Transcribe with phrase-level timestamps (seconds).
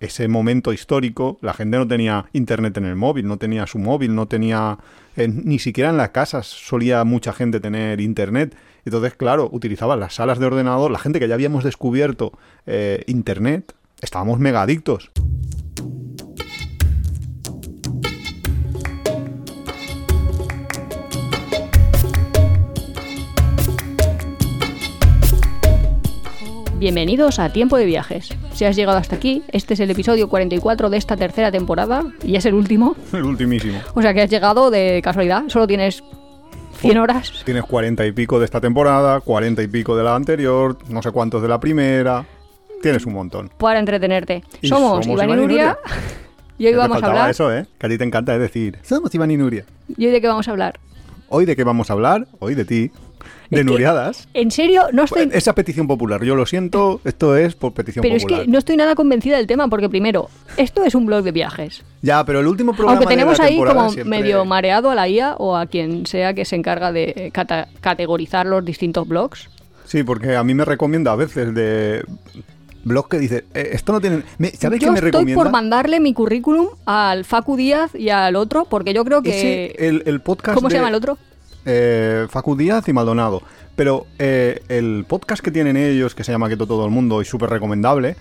[0.00, 4.14] ese momento histórico, la gente no tenía internet en el móvil, no tenía su móvil,
[4.14, 4.78] no tenía...
[5.16, 8.56] eh, ni siquiera en las casas solía mucha gente tener internet.
[8.84, 12.32] Entonces, claro, utilizaban las salas de ordenador, la gente que ya habíamos descubierto
[12.66, 14.64] eh, internet, estábamos mega
[26.78, 28.28] Bienvenidos a Tiempo de Viajes.
[28.54, 32.36] Si has llegado hasta aquí, este es el episodio 44 de esta tercera temporada y
[32.36, 32.94] es el último.
[33.12, 33.80] El ultimísimo.
[33.94, 36.04] O sea que has llegado de casualidad, solo tienes
[36.74, 37.32] 100 horas.
[37.44, 41.10] Tienes cuarenta y pico de esta temporada, cuarenta y pico de la anterior, no sé
[41.10, 42.24] cuántos de la primera.
[42.80, 43.50] Tienes un montón.
[43.58, 44.44] para entretenerte.
[44.62, 45.78] Y somos, somos Iván y Nuria.
[46.60, 47.30] Y hoy vamos a hablar.
[47.30, 47.66] eso, ¿eh?
[47.78, 49.64] Que a ti te encanta decir, somos Iván y Nuria.
[49.96, 50.80] ¿Y hoy de qué vamos a hablar?
[51.28, 52.90] Hoy de qué vamos a hablar, hoy de ti,
[53.50, 54.28] de Es que- Nuriadas.
[54.34, 55.28] En serio, no estoy.
[55.32, 58.42] Esa petición popular, yo lo siento, esto es por petición Pero es popular.
[58.44, 61.82] que no estoy nada convencida del tema, porque primero, esto es un blog de viajes.
[62.02, 64.94] Ya, pero el último programa Aunque tenemos de la ahí como siempre- medio mareado a
[64.94, 69.08] la IA o a quien sea que se encarga de eh, cata- categorizar los distintos
[69.08, 69.48] blogs.
[69.86, 72.04] Sí, porque a mí me recomienda a veces de
[72.84, 74.22] blog que dice, eh, esto no tiene...
[74.38, 75.42] me- ¿Sabes Yo qué me estoy recomienda?
[75.42, 79.30] por mandarle mi currículum al Facu Díaz y al otro, porque yo creo que...
[79.70, 81.18] Ese, el, el podcast ¿Cómo se llama el otro?
[81.68, 83.42] Eh, Facu Díaz y Maldonado.
[83.76, 87.24] Pero eh, el podcast que tienen ellos, que se llama Quieto Todo el Mundo y
[87.24, 88.16] súper recomendable,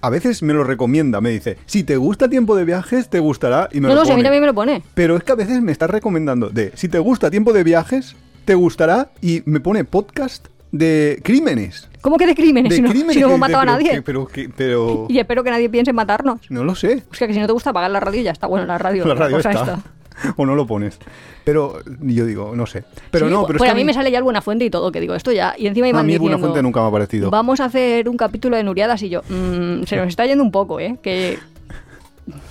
[0.00, 1.20] a veces me lo recomienda.
[1.20, 4.06] Me dice, si te gusta tiempo de viajes, te gustará y me No, lo no,
[4.06, 4.24] si a mí pone.
[4.24, 4.82] también me lo pone.
[4.94, 8.16] Pero es que a veces me está recomendando de, si te gusta tiempo de viajes,
[8.44, 11.88] te gustará y me pone podcast de crímenes.
[12.00, 12.70] ¿Cómo que de crímenes?
[12.70, 13.90] De si no, crímenes si no hemos matado a nadie.
[13.90, 15.06] que- pero, que- pero...
[15.08, 16.40] Y espero que nadie piense en matarnos.
[16.50, 17.02] No lo sé.
[17.12, 18.46] Sea, que si no te gusta apagar la radio ya está.
[18.46, 19.04] Bueno, la radio.
[19.04, 19.50] La radio está.
[19.52, 19.78] esta.
[20.36, 20.98] O no lo pones.
[21.44, 22.84] Pero yo digo, no sé.
[23.10, 24.64] Pero Sí, no, pues- pero es pues que a mí me sale ya alguna fuente
[24.64, 25.54] y todo, que digo, esto ya.
[25.56, 27.30] Y encima iban a mí Buena Fuente nunca me ha parecido.
[27.30, 30.50] Vamos a hacer un capítulo de Nuriadas y yo, mm, se nos está yendo un
[30.50, 30.98] poco, ¿eh?
[31.02, 31.38] Que.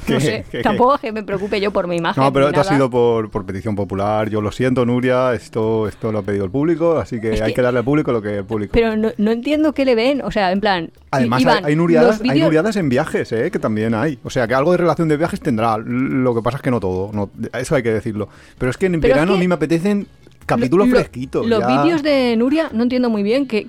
[0.07, 0.63] No sé, ¿Qué, qué?
[0.63, 2.23] tampoco es que me preocupe yo por mi imagen.
[2.23, 4.29] No, pero esto ha sido por, por petición popular.
[4.29, 7.49] Yo lo siento, Nuria, esto, esto lo ha pedido el público, así que Es hay
[7.51, 8.71] que- que darle al público lo que el público.
[8.73, 10.91] Pero no, no entiendo qué le ven, o sea, en plan.
[11.11, 13.49] Además, Iván, hay, hay nuriadas, hay nuriadas en viajes, ¿eh?
[13.51, 14.19] que también hay.
[14.23, 15.77] O sea, que algo de relación de viajes tendrá.
[15.77, 17.11] Lo que pasa es que no todo.
[17.13, 18.29] no- eso hay que decirlo.
[18.57, 20.07] Pero es que en Pero es verano que a mí me apetecen
[20.45, 21.45] capítulos lo- lo- fresquitos.
[21.45, 23.67] Los vídeos de Nuria no entiendo muy bien que.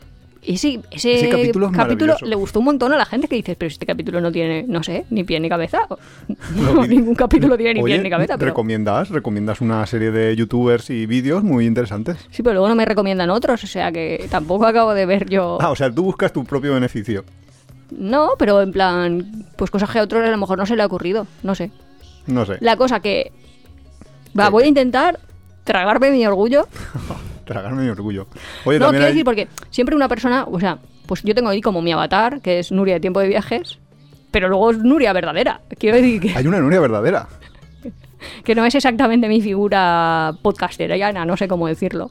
[0.48, 3.68] Ese, ese, Ese capítulo es le gustó un montón a la gente que dices, pero
[3.68, 5.86] este capítulo no tiene, no sé, ni pie ni cabeza.
[6.56, 8.38] No, ningún capítulo tiene ni Oye, pie ni cabeza.
[8.38, 8.52] Pero...
[8.52, 9.10] ¿Recomiendas?
[9.10, 12.16] ¿Recomiendas una serie de youtubers y vídeos muy interesantes?
[12.30, 15.58] Sí, pero luego no me recomiendan otros, o sea que tampoco acabo de ver yo.
[15.60, 17.26] Ah, o sea, tú buscas tu propio beneficio.
[17.90, 20.82] No, pero en plan, pues cosas que a otros a lo mejor no se le
[20.82, 21.70] ha ocurrido, no sé.
[22.26, 22.56] No sé.
[22.60, 23.32] La cosa que.
[24.38, 24.50] Va, ¿Qué?
[24.50, 25.20] voy a intentar
[25.64, 26.68] tragarme mi orgullo.
[27.48, 28.26] Tragarme mi orgullo.
[28.64, 29.12] Oye, no, también quiero hay...
[29.12, 32.58] decir, porque siempre una persona, o sea, pues yo tengo ahí como mi avatar, que
[32.60, 33.78] es Nuria de Tiempo de Viajes,
[34.30, 35.60] pero luego es Nuria verdadera.
[35.78, 37.26] Quiero decir que, hay una Nuria verdadera.
[38.44, 42.10] que no es exactamente mi figura podcasteriana, no sé cómo decirlo.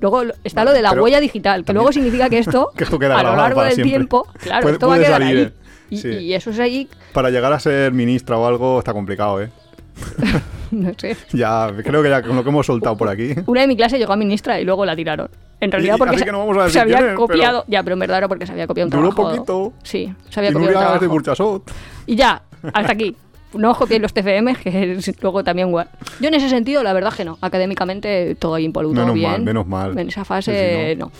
[0.00, 2.98] Luego está lo de la huella digital, que también- luego significa que esto, Que esto
[2.98, 3.90] queda a lo largo del siempre.
[3.90, 5.42] tiempo, claro, Puede- esto va a quedar salir, ahí.
[5.44, 5.52] eh.
[5.90, 6.08] Y, Sí.
[6.08, 9.50] y eso es ahí, Para llegar a ser ministra o algo está complicado, ¿eh?
[10.74, 11.16] no sé.
[11.32, 13.34] Ya, creo que ya con lo que hemos soltado por aquí.
[13.46, 15.28] Una de mi clase llegó a ministra y luego la tiraron.
[15.60, 17.64] En realidad Y- porque se, no vamos a decir se había pero- copiado.
[17.68, 19.34] Ya, pero en verdad era porque se había copiado un Duró trabajo.
[19.36, 19.72] poquito.
[19.82, 21.08] Sí, se había Y copiado un es de trabajo.
[21.08, 21.70] Burchasot.
[22.06, 22.42] Y ya,
[22.72, 23.16] hasta aquí.
[23.54, 25.86] No os copiéis los TFM, que es luego también guay.
[26.20, 27.38] Yo en ese sentido, la verdad que no.
[27.40, 29.30] Académicamente todo impoluto, Menos bien.
[29.30, 29.96] mal, menos mal.
[29.98, 31.12] En esa fase, sí, no.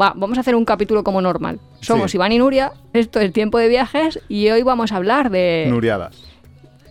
[0.00, 1.60] Va, vamos a hacer un capítulo como normal.
[1.80, 2.16] Somos Sí.
[2.18, 5.66] Iván y Nuria, esto es Tiempo de Viajes y hoy vamos a hablar de...
[5.70, 6.22] Nuriadas.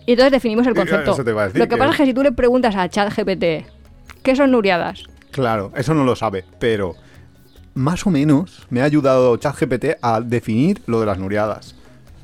[0.06, 1.14] Y entonces definimos el concepto.
[1.16, 3.66] decir, Lo que que- pasa es que si tú le preguntas a ChatGPT,
[4.22, 5.04] ¿qué son Nuriadas?
[5.30, 6.94] Claro, eso no lo sabe, pero
[7.74, 11.74] más o menos me ha ayudado ChatGPT a definir lo de las nuriadas.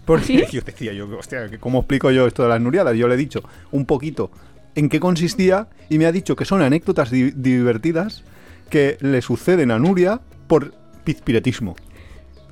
[0.05, 0.45] Porque ¿Sí?
[0.53, 2.97] yo decía, yo, hostia, ¿cómo explico yo esto de las nuriadas?
[2.97, 3.43] Yo le he dicho
[3.73, 4.31] un poquito
[4.75, 8.23] en qué consistía y me ha dicho que son anécdotas di- divertidas
[8.69, 11.75] que le suceden a Nuria por pizpiretismo.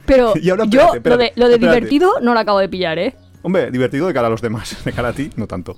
[0.07, 2.99] Pero Y ahora, yo espérate, lo de, lo de divertido no lo acabo de pillar,
[2.99, 3.15] ¿eh?
[3.43, 5.77] Hombre, divertido de cara a los demás, de cara a ti, no tanto.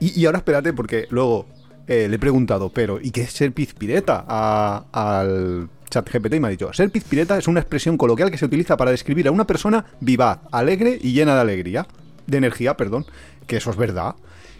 [0.00, 1.46] Y, ahora espérate, porque luego
[1.86, 6.34] eh, le he preguntado, pero ¿y qué es ser pizpireta a- al chat GPT?
[6.34, 9.28] Y me ha dicho, ser pizpireta es una expresión coloquial que se utiliza para describir
[9.28, 11.86] a una persona vivaz, alegre y llena de alegría.
[12.26, 13.04] De energía, perdón.
[13.46, 14.14] Que eso es verdad.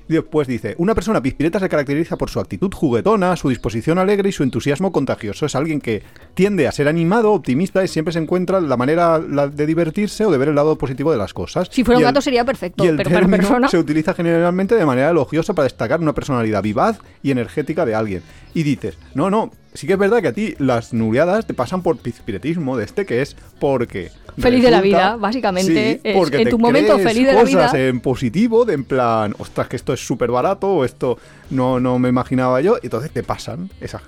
[0.09, 4.29] Y después dice, una persona pizpireta se caracteriza por su actitud juguetona, su disposición alegre
[4.29, 5.47] y su entusiasmo contagioso.
[5.47, 6.03] Es alguien que
[6.35, 10.39] tiende a ser animado, optimista y siempre se encuentra la manera de divertirse o de
[10.39, 11.69] ver el lado positivo de las cosas.
[11.71, 13.69] Si fuera Y un el- gato sería perfecto, y el pero para término persona...
[13.69, 18.23] se utiliza generalmente de manera elogiosa para destacar una personalidad vivaz y energética de alguien.
[18.55, 21.83] Y dices, no, no, sí que es verdad que a ti las nuriadas te pasan
[21.83, 24.11] por pispiretismo de este que es porque...
[24.39, 27.33] Feliz de la vida, básicamente, Sí, es porque en te tu momento crees feliz de
[27.35, 27.87] la cosas vida.
[27.89, 31.19] en positivo, de en plan, ostras, que esto es súper barato, o esto
[31.51, 34.01] no, no me imaginaba yo, y entonces te pasan esas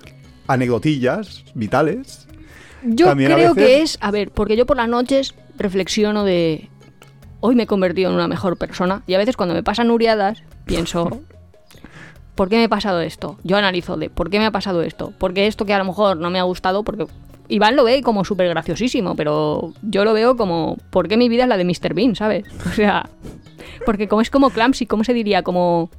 [0.47, 2.27] anecdotillas vitales.
[2.85, 6.69] Yo También creo veces- que es, a ver, porque yo por las noches reflexiono de
[7.41, 10.43] hoy me he convertido en una mejor persona y a veces cuando me pasan uriadas
[10.67, 11.21] pienso
[12.35, 13.37] ¿por qué me ha pasado esto?
[13.45, 15.13] Yo analizo de ¿por qué me ha pasado esto?
[15.19, 17.07] Porque esto que a lo mejor no me ha gustado porque
[17.49, 21.43] Iván lo ve como súper graciosísimo, pero yo lo veo como ¿por qué mi vida
[21.45, 21.95] es la de Mr.
[21.95, 22.45] Bean, ¿sabes?
[22.67, 23.09] O sea,
[23.87, 25.43] porque como es como clumsy, ¿cómo se diría?
[25.43, 25.91] Como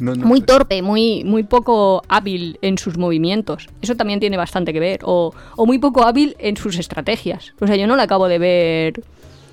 [0.00, 0.46] No, no muy sé.
[0.46, 3.68] torpe, muy, muy poco hábil en sus movimientos.
[3.82, 5.00] Eso también tiene bastante que ver.
[5.04, 7.52] O, o muy poco hábil en sus estrategias.
[7.60, 9.02] O sea, yo no le acabo de ver.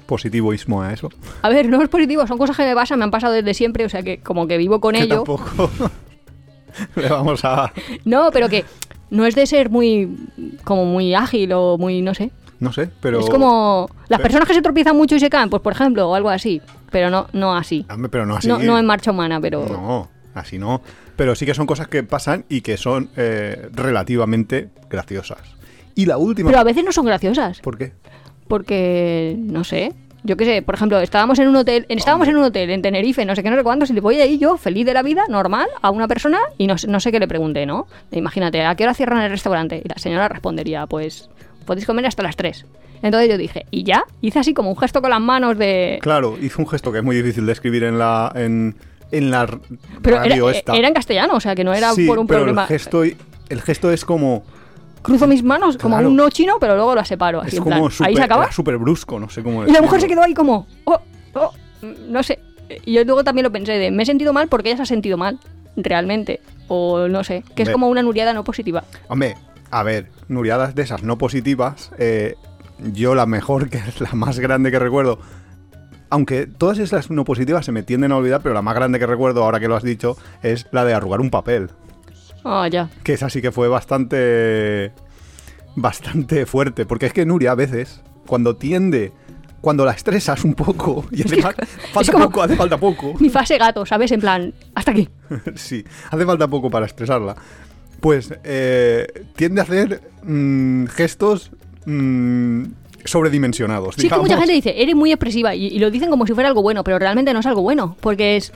[0.05, 1.09] Positivismo a eso.
[1.41, 3.85] A ver, no es positivo, son cosas que me pasan, me han pasado desde siempre,
[3.85, 5.23] o sea que como que vivo con que ello.
[5.23, 5.69] tampoco
[6.95, 7.71] le vamos a...
[8.05, 8.65] No, pero que
[9.09, 10.09] no es de ser muy.
[10.63, 12.01] como muy ágil o muy.
[12.01, 12.31] no sé.
[12.59, 13.19] No sé, pero...
[13.19, 13.89] es como.
[14.07, 16.61] Las personas que se tropiezan mucho y se caen, pues por ejemplo, o algo así.
[16.91, 17.85] Pero no, no así.
[18.09, 18.47] Pero no así.
[18.47, 19.65] No, no en marcha humana, pero.
[19.65, 20.81] No, así no.
[21.15, 25.39] Pero sí que son cosas que pasan y que son eh, relativamente graciosas.
[25.97, 26.49] Y la última...
[26.49, 27.61] Pero a veces no son graciosas.
[27.61, 27.93] ¿Por qué?
[28.47, 29.93] porque no sé
[30.25, 33.23] yo qué sé por ejemplo estábamos en un hotel estábamos en un hotel en Tenerife
[33.25, 35.23] no sé qué no sé cuántos y le voy ahí yo feliz de la vida
[35.29, 38.75] normal a una persona y no, sé- no sé qué le pregunté no imagínate a
[38.75, 41.29] qué hora cierran el restaurante y la señora respondería pues
[41.65, 42.65] podéis comer hasta las 3
[43.03, 46.37] entonces yo dije y ya hice así como un gesto con las manos de Claro,
[46.41, 48.75] hizo un gesto que es muy difícil de escribir en la en,
[49.11, 49.47] en la
[50.01, 50.75] pero era, esta.
[50.75, 52.63] era en castellano o sea que no era Sí, por un pero problema.
[52.63, 54.43] el gesto el gesto es como
[55.05, 57.75] cruzo mis manos como un no chino pero luego las separo así es en como
[57.75, 60.21] plan, súper ahí se acaba súper brusco, no sé cómo Y la mujer se decirlo.
[60.21, 60.99] quedó ahí como, oh,
[61.33, 61.51] oh,
[62.07, 62.39] no sé.
[62.83, 64.87] Y yo luego también lo pensé de, me he sentido mal porque ella se ha
[64.87, 65.39] sentido mal,
[65.75, 66.41] realmente.
[66.67, 68.83] O no sé, que es como una nuriada no positiva.
[69.07, 69.35] Hombre,
[69.69, 72.35] a ver, nuriadas de esas no positivas, eh,
[72.79, 75.19] yo la mejor, que es la más grande que recuerdo,
[76.09, 79.05] aunque todas esas no positivas se me tienden a olvidar, pero la más grande que
[79.05, 81.69] recuerdo, ahora que lo has dicho, es la de arrugar un papel.
[82.45, 82.89] Ah, ya.
[83.03, 84.91] Que esa sí que fue bastante.
[85.75, 86.85] bastante fuerte.
[86.85, 89.11] Porque es que Nuria a veces, cuando tiende.
[89.61, 91.63] Cuando la estresas un poco, y hace que falta
[91.99, 93.15] es como- poco, hace falta poco.
[93.19, 94.11] Mi fase gato, ¿sabes?
[94.11, 95.09] En plan, hasta aquí.
[95.55, 97.35] sí, hace falta poco para estresarla.
[97.99, 101.49] Pues eh, tiende a hacer mm, gestos
[101.87, 102.63] mm,
[103.05, 103.95] sobredimensionados.
[103.95, 104.27] Sí, que digamos.
[104.27, 105.55] mucha gente dice, eres muy expresiva.
[105.55, 107.97] Y, y lo dicen como si fuera algo bueno, pero realmente no es algo bueno.
[108.01, 108.53] Porque es.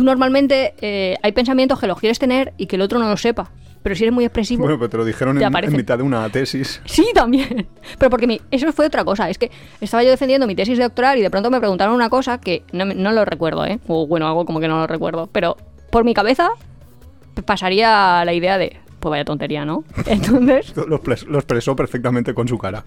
[0.00, 3.18] Tú normalmente eh, hay pensamientos que los quieres tener y que el otro no lo
[3.18, 3.50] sepa.
[3.82, 4.62] Pero si eres muy expresivo.
[4.62, 6.80] Bueno, pero te lo dijeron Te en, mitad de una tesis.
[6.86, 7.66] Sí, también.
[7.98, 9.28] Pero porque mi- eso fue otra cosa.
[9.28, 12.40] Es que estaba yo defendiendo mi tesis doctoral y de pronto me preguntaron una cosa
[12.40, 13.78] que no, no lo recuerdo, ¿eh?
[13.88, 15.28] O bueno, algo como que no lo recuerdo.
[15.32, 15.58] Pero
[15.90, 16.48] por mi cabeza
[17.44, 19.84] pasaría la idea de, pues vaya tontería, ¿no?
[20.06, 22.84] Entonces, Lo, expres- lo expresó perfectamente con su cara.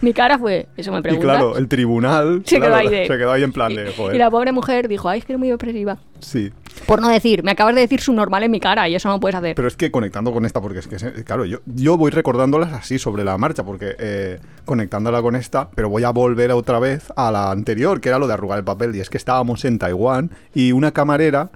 [0.00, 1.24] mi cara fue, eso me Y preguntas.
[1.36, 4.16] claro, el tribunal Se quedó ahí de- se quedó ahí en plan y, de, joder.
[4.16, 5.98] y la pobre mujer dijo, ay, es que eres muy expresiva.
[6.20, 6.50] Sí.
[6.86, 9.20] Por no decir, me acabas de decir su normal en mi cara y eso no
[9.20, 9.54] puedes hacer.
[9.54, 12.98] Pero es que conectando con esta, porque es que, claro, yo, yo voy recordándolas así
[12.98, 17.30] sobre la marcha, porque eh, conectándola con esta, pero voy a volver otra vez a
[17.30, 18.94] la anterior, que era lo de arrugar el papel.
[18.96, 21.50] Y es que estábamos en Taiwán y una camarera,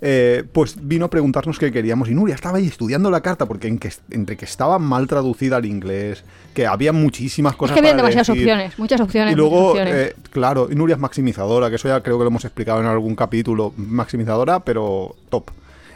[0.00, 2.08] eh, pues vino a preguntarnos qué queríamos.
[2.08, 5.56] Y Nuria estaba ahí estudiando la carta, porque en que, entre que estaba mal traducida
[5.56, 6.24] al inglés,
[6.54, 7.74] que había muchísimas es cosas.
[7.74, 9.32] que había demasiadas decir, opciones, muchas opciones.
[9.32, 9.94] y luego, opciones.
[9.94, 12.86] eh, claro, y Nuria es maximizadora, que eso ya creo que lo hemos explicado en
[12.86, 13.72] algún capítulo.
[13.76, 15.50] Maximizadora, pero top.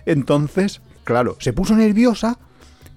[0.04, 2.38] Entonces, claro, se puso nerviosa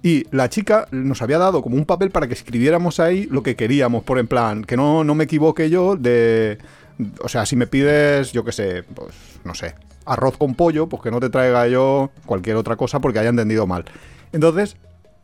[0.01, 3.55] y la chica nos había dado como un papel para que escribiéramos ahí lo que
[3.55, 6.57] queríamos, por en plan, que no, no me equivoque yo de...
[7.21, 11.01] O sea, si me pides, yo qué sé, pues no sé, arroz con pollo, pues
[11.03, 13.85] que no te traiga yo cualquier otra cosa porque haya entendido mal.
[14.31, 14.77] Entonces,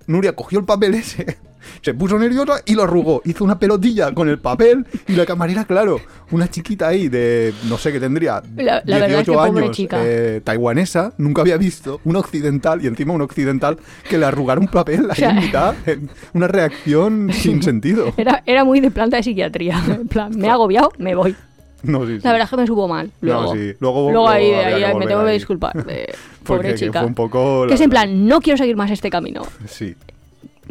[0.07, 1.37] Nuria cogió el papel ese,
[1.83, 3.21] se puso nerviosa y lo arrugó.
[3.23, 5.99] Hizo una pelotilla con el papel y la camarera, claro,
[6.31, 9.63] una chiquita ahí de, no sé qué tendría, La- la verdad es 18 que pobre
[9.65, 9.97] años, chica.
[10.03, 13.77] eh, taiwanesa, nunca había visto un occidental y encima un occidental
[14.09, 15.75] que le arrugara un papel ahí sea, en mitad.
[16.33, 18.11] Una reacción sin sentido.
[18.17, 19.81] Era, era muy de planta de psiquiatría.
[19.87, 21.35] En plan, me he agobiado, me voy.
[21.83, 22.21] No, sí, sí.
[22.23, 23.11] La verdad es que me subo mal.
[23.21, 23.73] No, Luego, sí.
[23.79, 25.33] Luego- luego ahí, ahí que me tengo que ahí.
[25.37, 25.73] disculpar.
[26.43, 26.99] Porque pobre chica.
[26.99, 27.63] fue un poco...
[27.63, 29.43] Que la es en plan, no quiero seguir más este camino.
[29.67, 29.95] Sí.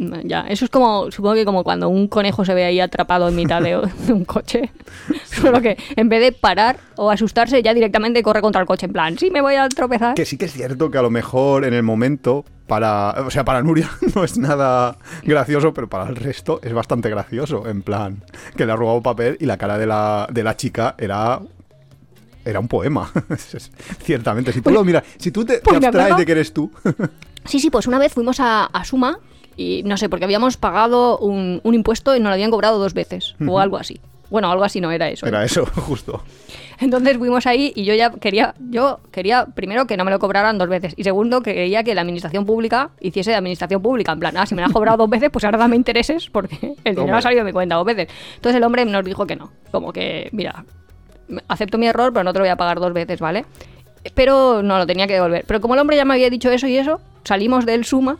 [0.01, 3.29] Mm, Ya, eso es como, supongo que como cuando un conejo se ve ahí atrapado
[3.29, 4.71] en mitad de, de un coche.
[5.25, 8.87] Solo que en vez de parar o asustarse, ya directamente corre contra el coche.
[8.87, 10.15] En plan, sí, me voy a tropezar.
[10.15, 13.11] Que sí que es cierto que a lo mejor en el momento, para.
[13.25, 17.67] O sea, para Nuria no es nada gracioso, pero para el resto es bastante gracioso.
[17.67, 18.23] En plan,
[18.57, 21.39] que le ha robado papel y la cara de la, de la chica era.
[22.43, 23.11] Era un poema.
[24.03, 24.51] Ciertamente.
[24.51, 26.71] Si tú lo miras, si tú te, te pues me abstraes de que eres tú.
[27.45, 29.19] Sí, sí, pues una vez fuimos a, a Suma
[29.61, 32.93] y no sé, porque habíamos pagado un, un impuesto y nos lo habían cobrado dos
[32.93, 33.99] veces o algo así.
[34.29, 35.25] Bueno, algo así no era eso.
[35.27, 36.23] Era eso, justo.
[36.79, 40.57] Entonces fuimos ahí y yo ya quería, yo quería primero que no me lo cobraran
[40.57, 44.13] dos veces y segundo que quería que la administración pública hiciese de administración pública.
[44.13, 46.75] En plan, ah, si me lo has cobrado dos veces, pues ahora dame intereses porque
[46.83, 48.07] el dinero ha salido de mi cuenta dos veces.
[48.35, 50.63] Entonces el hombre nos dijo que no, como que, mira,
[51.49, 53.45] acepto mi error, pero no te lo voy a pagar dos veces, ¿vale?
[54.15, 55.43] Pero no lo tenía que devolver.
[55.45, 58.17] Pero como el hombre ya me había dicho eso y eso, salimos del Suma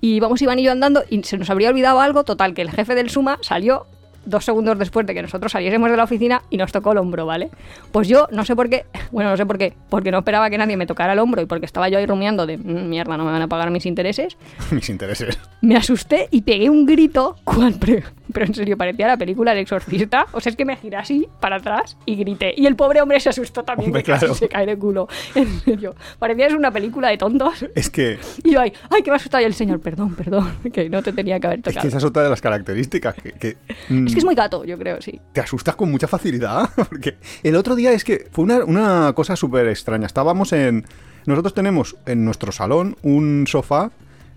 [0.00, 2.70] y vamos Iván y yo andando y se nos habría olvidado algo, total, que el
[2.70, 3.86] jefe del Suma salió
[4.26, 7.26] dos segundos después de que nosotros saliésemos de la oficina y nos tocó el hombro,
[7.26, 7.50] ¿vale?
[7.92, 10.56] Pues yo no sé por qué, bueno, no sé por qué, porque no esperaba que
[10.56, 13.24] nadie me tocara el hombro y porque estaba yo ahí rumiando de "Mm, mierda, no
[13.26, 14.36] me van a pagar mis intereses,
[14.70, 15.38] Mis intereses.
[15.60, 17.74] me asusté y pegué un grito, cual,
[18.34, 21.28] pero, en serio, parecía la película El Exorcista, o sea, es que me giré así
[21.40, 22.52] para atrás y grité.
[22.56, 25.60] Y el pobre hombre se asustó también, Hombre, que casi se cae de culo, en
[25.60, 25.94] serio.
[26.18, 27.64] Parecía es una película de tontos.
[27.74, 30.52] Es que, Y yo ahí, ay, que me ha asustado y el señor, perdón, perdón,
[30.72, 31.82] que no te tenía que haber es tocado.
[31.82, 33.14] que esa es otra de las características.
[33.14, 33.56] Que, que,
[33.88, 35.20] mm, Es que es muy gato, yo creo, sí.
[35.32, 36.68] te asustas con mucha facilidad.
[36.88, 40.06] Porque el otro día es que fue una, una cosa súper extraña.
[40.06, 40.84] Estábamos en.
[41.26, 43.90] Nosotros tenemos en nuestro salón un sofá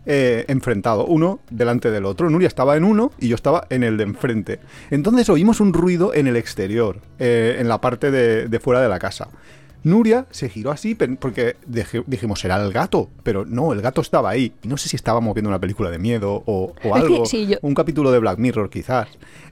[0.08, 2.30] eh, enfrentado, uno delante del otro.
[2.30, 4.60] Nuria estaba en uno y yo estaba en el de enfrente.
[4.90, 8.90] Entonces oímos un ruido en el exterior, eh, en la parte de, de fuera de
[8.90, 9.28] la casa.
[9.84, 11.56] Nuria se giró así porque
[12.08, 14.52] dijimos, será el gato, pero no, el gato estaba ahí.
[14.64, 17.74] Y no sé si estábamos viendo una película de miedo o, algo, sí, yo- un
[17.74, 19.08] capítulo de Black Mirror quizás.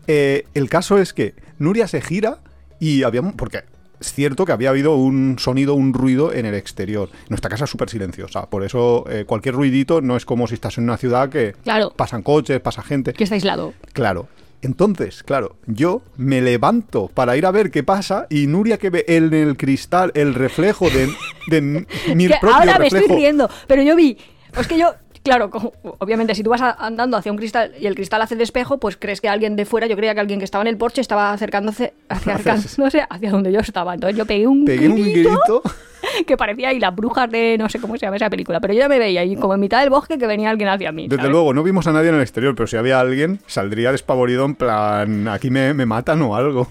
[0.07, 2.39] Eh, el caso es que Nuria se gira
[2.79, 3.61] y habíamos, porque
[4.05, 7.09] es cierto que había habido un sonido, un ruido en el exterior.
[7.29, 10.77] Nuestra casa es súper silenciosa, por eso eh, cualquier ruidito no es como si estás
[10.77, 11.91] en una ciudad que Claro.
[11.95, 13.13] pasan coches, pasa gente.
[13.13, 13.73] Que está aislado.
[13.93, 14.27] Claro.
[14.61, 19.05] Entonces, claro, yo me levanto para ir a ver qué pasa y Nuria que ve
[19.07, 21.09] en el cristal el reflejo de,
[21.51, 21.61] de
[22.15, 23.05] mi Que propio ahora me reflejo.
[23.05, 24.17] estoy riendo, pero yo vi,
[24.59, 24.91] es que yo,
[25.25, 28.43] claro, como- obviamente si tú vas andando hacia un cristal y el cristal hace de
[28.43, 30.77] espejo, pues crees que alguien de fuera, yo creía que alguien que estaba en el
[30.77, 33.93] porche estaba acercándose, hacia, acercándose hacia donde yo estaba.
[33.95, 35.61] Entonces yo pegué un, Pegué un grito grito.
[36.27, 38.79] que parecía ahí las brujas de no sé cómo se llama esa película, pero yo
[38.79, 41.07] ya me veía ahí como en mitad del bosque que venía alguien hacia mí.
[41.07, 41.31] Desde ¿sabes?
[41.31, 44.55] luego, no vimos a nadie en el exterior, pero si había alguien, saldría despavorido en
[44.55, 46.67] plan, aquí me, me matan o algo.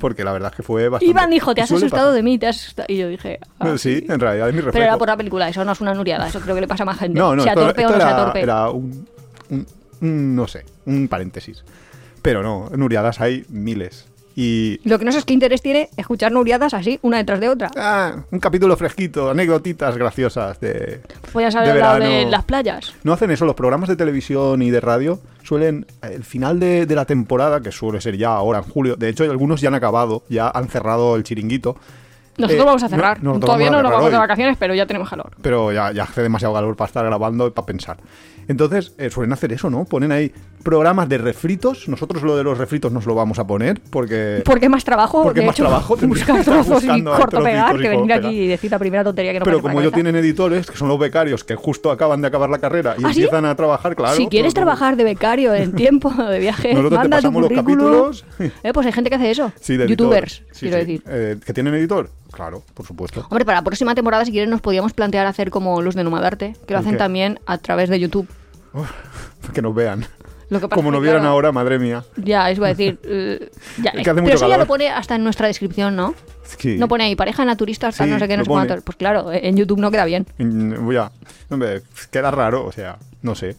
[0.00, 1.10] Porque la verdad es que fue bastante...
[1.10, 2.14] Iván dijo, te has asustado pasar.
[2.14, 2.86] de mí, te has asustado.
[2.88, 4.72] Y yo dije, ah, Sí, en realidad es mi reflejo.
[4.72, 6.82] Pero era por la película, eso no es una nuriada, eso creo que le pasa
[6.82, 7.18] a más gente.
[7.18, 8.40] No, no, sea torpe o no sea era, torpe.
[8.40, 9.06] era un,
[9.50, 9.66] un-
[10.00, 11.64] un- no sé, un paréntesis.
[12.22, 14.06] Pero no, nuriadas hay miles.
[14.34, 14.80] Y...
[14.84, 17.70] Lo que no sé es qué interés tiene escuchar nuriadas así, una detrás de otra.
[17.76, 20.70] Ah, un capítulo fresquito, anécdotitas graciosas de...
[20.70, 21.00] De
[21.34, 22.30] haber hablado de verano.
[22.30, 22.94] las playas.
[23.04, 26.94] No hacen eso, los programas de televisión y de radio suelen, el final de, de
[26.94, 30.22] la temporada, que suele ser ya ahora en julio, de hecho algunos ya han acabado,
[30.28, 31.76] ya han cerrado el chiringuito,
[32.38, 33.22] Nosotros Eh, vamos a no- cerrar.
[33.22, 34.20] nosotros Todavía no nos vamos de hoy.
[34.20, 35.32] vacaciones, pero ya tenemos calor.
[35.42, 37.98] pero ya, ya hace demasiado calor para estar grabando y para pensar.
[38.48, 39.84] Entonces, eh, suelen hacer eso, ¿no?
[39.84, 40.32] Ponen ahí
[40.64, 44.42] programas de refritos, nosotros lo de los refritos nos lo vamos a poner, porque...
[44.44, 48.12] Porque más trabajo, Porque de más hecho, trabajo buscar trozos y corto pegar que venir
[48.12, 50.88] aquí y decir la primera tontería que no Pero como ellos tienen editores, que son
[50.88, 53.20] los becarios, que justo acaban de acabar la carrera y ¿Ah, sí?
[53.22, 54.16] empiezan a trabajar, claro.
[54.16, 57.42] si quieres todo- trabajar de becario en tiempo de viaje, Nosotros te manda tu pasamos
[57.42, 58.10] los currículum.
[58.10, 58.24] capítulos.
[58.64, 59.52] Eh, pues hay gente que hace eso.
[59.60, 60.42] Sí, de Youtubers.
[60.50, 60.80] Sí, quiero sí.
[60.84, 61.02] decir.
[61.06, 62.10] Eh, ¿Que tienen editor?
[62.32, 63.26] Claro, por supuesto.
[63.30, 66.56] Hombre, para la próxima temporada, si quieres, nos podíamos plantear hacer como los de Nomadarte,
[66.66, 66.98] que lo ¿El hacen qué?
[66.98, 68.26] también a través de YouTube.
[69.52, 70.06] Que nos vean.
[70.50, 72.04] Lo que pasa Como nos vieran claro, ahora, madre mía.
[72.16, 72.98] Ya, eso iba a decir.
[73.04, 73.50] eh,
[73.82, 76.14] ya, Es que hace pero mucho eso ya lo pone hasta en nuestra descripción, ¿no?
[76.58, 76.76] Sí.
[76.78, 78.66] No pone ahí pareja naturista, tal, Sí, no sé qué, no lo sé pone.
[78.68, 78.84] cuánto.
[78.84, 80.26] Pues claro, en YouTube no queda bien.
[80.38, 81.10] Mm, Voy a...
[81.50, 83.56] Hombre, queda raro, o sea, no sé.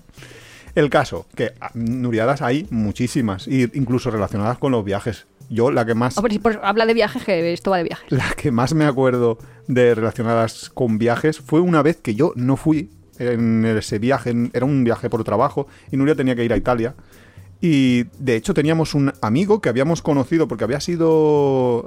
[0.75, 5.25] El caso, que ah, nuriadas hay muchísimas, incluso relacionadas con los viajes.
[5.53, 6.17] Yo la que más...
[6.17, 8.05] Hombre, si habla de viajes, que esto va de viajes.
[8.11, 12.57] La que más me acuerdo de relacionadas con viajes fue una vez que yo no
[12.57, 16.51] fui en ese viaje, en- era un viaje por trabajo y Nuria tenía que ir
[16.53, 16.95] a Italia.
[17.61, 21.85] Y de hecho teníamos un amigo que habíamos conocido porque había sido...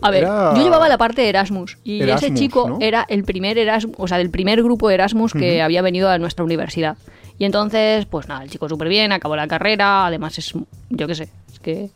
[0.00, 2.78] A ver, era- yo llevaba la parte de Erasmus y ese chico ¿no?
[2.80, 6.18] era el primer Erasmus, o sea, del primer grupo de Erasmus que había venido a
[6.18, 6.96] nuestra universidad.
[7.38, 10.52] Y entonces, pues nada, el chico súper bien, acabó la carrera, además es,
[10.90, 11.90] yo qué sé, es que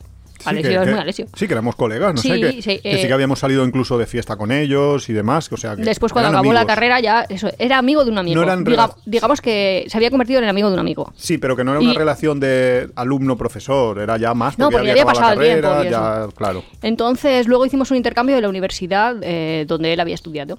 [0.44, 1.26] Alessio que- es que- muy Alessio.
[1.34, 3.64] Sí, que éramos colegas, no Sí, sé, que sí, que, eh, sí que habíamos salido
[3.64, 7.00] incluso de fiesta con ellos y demás, o sea que Después, cuando acabó la carrera,
[7.00, 8.36] ya eso, era amigo de un amigo.
[8.36, 11.12] No eran Diga- digamos que se había convertido en el amigo de un amigo.
[11.16, 14.76] Sí, pero que no era una Y- relación de alumno-profesor, era ya más No, porque
[14.78, 15.80] porque había ya había acabado la pasado el carrera,
[16.20, 16.64] tiempo ya, claro.
[16.82, 20.58] Entonces, luego hicimos un intercambio de la universidad eh, donde él había estudiado.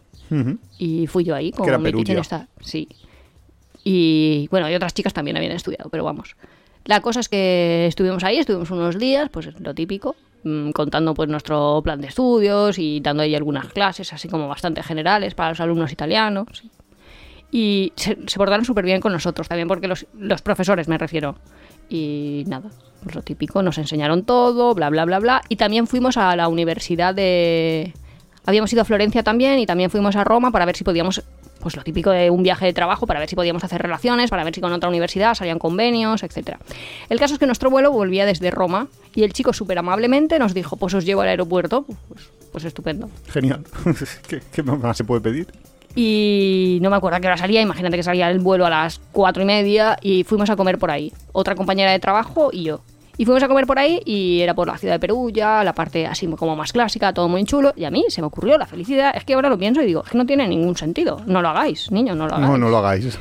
[0.77, 1.91] Y fui yo ahí con era mi.
[2.62, 2.88] Sí.
[3.84, 6.36] Y bueno, y otras chicas también habían estudiado, pero vamos.
[6.88, 11.27] La cosa es que estuvimos ahí, estuvimos unos días, pues lo típico, mm, contando pues
[11.27, 15.60] nuestro plan de estudios y dando ahí algunas clases así como bastante generales para los
[15.60, 16.48] alumnos italianos.
[17.51, 21.36] Y se, portaron súper bien con nosotros también, porque los, los profesores me refiero.
[21.89, 22.70] Y nada,
[23.13, 25.41] lo típico, nos enseñaron todo, bla, bla, bla, bla.
[25.50, 27.94] Y también fuimos a la universidad de...
[28.46, 31.22] Habíamos ido a Florencia también y también fuimos a Roma para ver si podíamos,
[31.60, 34.44] pues lo típico de un viaje de trabajo, para ver si podíamos hacer relaciones, para
[34.44, 36.60] ver si con otra universidad salían convenios, etcétera.
[37.10, 40.54] El caso es que nuestro vuelo volvía desde Roma y el chico súper amablemente nos
[40.54, 41.86] dijo, pues os llevo al aeropuerto.
[42.08, 43.10] Pues, pues estupendo.
[43.30, 43.64] Genial.
[44.28, 45.48] ¿Qué, ¿Qué más se puede pedir?
[45.96, 49.00] Y no me acuerdo a qué hora salía, imagínate que salía el vuelo a las
[49.12, 51.12] cuatro y media y fuimos a comer por ahí.
[51.32, 52.82] Otra compañera de trabajo y yo.
[53.17, 56.05] Y fuimos a comer por ahí y era por la ciudad de Perugia, la parte
[56.05, 57.74] así como más clásica, todo muy chulo.
[57.75, 59.12] Y a mí se me ocurrió la felicidad.
[59.15, 61.21] Es que ahora lo pienso y digo, es que no tiene ningún sentido.
[61.25, 62.51] No lo hagáis, niños, no lo hagáis.
[62.51, 63.17] No, no lo hagáis.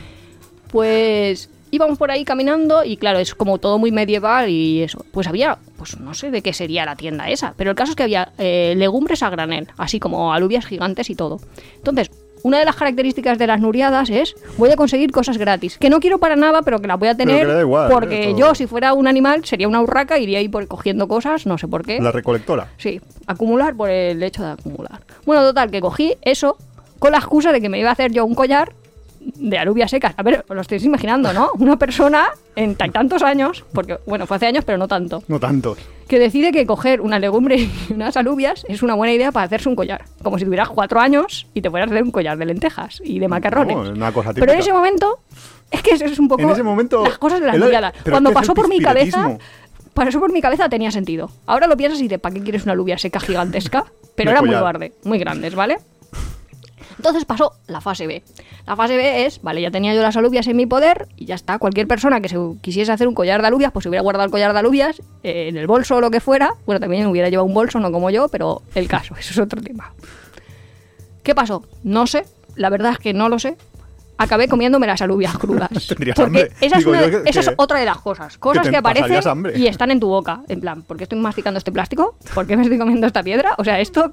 [0.70, 5.04] Pues íbamos por ahí caminando y claro, es como todo muy medieval y eso.
[5.12, 7.96] Pues había, pues no sé de qué sería la tienda esa, pero el caso es
[7.96, 11.40] que había eh, legumbres a granel, así como alubias gigantes y todo.
[11.76, 12.10] Entonces,
[12.42, 16.00] una de las características de las nuriadas es voy a conseguir cosas gratis, que no
[16.00, 18.26] quiero para nada, pero que las voy a tener igual, porque ¿eh?
[18.30, 18.38] Todo.
[18.38, 21.68] yo si fuera un animal sería una urraca, iría ahí por cogiendo cosas, no sé
[21.68, 22.00] por qué.
[22.00, 22.68] La recolectora.
[22.78, 25.00] Sí, acumular por el hecho de acumular.
[25.24, 26.56] Bueno, total, que cogí eso
[26.98, 28.72] con la excusa de que me iba a hacer yo un collar
[29.34, 30.14] de alubias secas.
[30.16, 31.50] A ver, os lo estáis imaginando, ¿no?
[31.58, 35.40] Una persona en tan- tantos años, porque, bueno, fue hace años, pero no tanto, No
[35.40, 35.76] tanto.
[36.08, 39.68] que decide que coger una legumbre y unas alubias es una buena idea para hacerse
[39.68, 40.04] un collar.
[40.22, 43.18] Como si tuvieras cuatro años y te fueras a hacer un collar de lentejas y
[43.18, 43.76] de macarrones.
[43.76, 44.60] No, una cosa pero en típica.
[44.60, 45.18] ese momento,
[45.70, 47.56] es que eso es un poco En ese momento, las cosas de las
[48.04, 49.36] pero Cuando pasó por mi cabeza,
[49.94, 51.30] pasó por mi cabeza tenía sentido.
[51.46, 53.84] Ahora lo piensas y dices, ¿para qué quieres una alubia seca gigantesca?
[54.14, 55.78] Pero De era muy grande, muy grandes, ¿vale?
[57.06, 58.22] Entonces pasó la fase B.
[58.66, 61.36] La fase B es, vale, ya tenía yo las alubias en mi poder y ya
[61.36, 61.58] está.
[61.58, 64.32] Cualquier persona que se quisiese hacer un collar de alubias, pues se hubiera guardado el
[64.32, 66.54] collar de alubias eh, en el bolso o lo que fuera.
[66.66, 69.62] Bueno, también hubiera llevado un bolso, no como yo, pero el caso, eso es otro
[69.62, 69.92] tema.
[71.22, 71.64] ¿Qué pasó?
[71.84, 72.24] No sé,
[72.56, 73.56] la verdad es que no lo sé.
[74.18, 75.68] Acabé comiéndome las alubias crudas.
[75.88, 76.50] Porque hambre.
[76.62, 78.38] esa, es, Digo una yo de- que- esa es que- otra de las cosas.
[78.38, 79.20] Cosas te que, aparecen
[79.56, 80.40] y están en tu boca.
[80.48, 82.16] En plan, ¿por qué estoy masticando este plástico?
[82.34, 83.54] ¿Por qué me estoy comiendo esta piedra?
[83.58, 84.12] O sea, esto,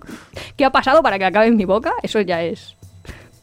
[0.57, 1.93] ¿qué ha pasado para que acabe en mi boca?
[2.03, 2.75] Eso ya es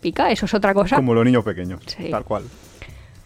[0.01, 0.97] pica, eso es otra cosa.
[0.97, 1.81] Como los niños pequeños.
[1.87, 2.11] Sí.
[2.11, 2.45] Tal cual.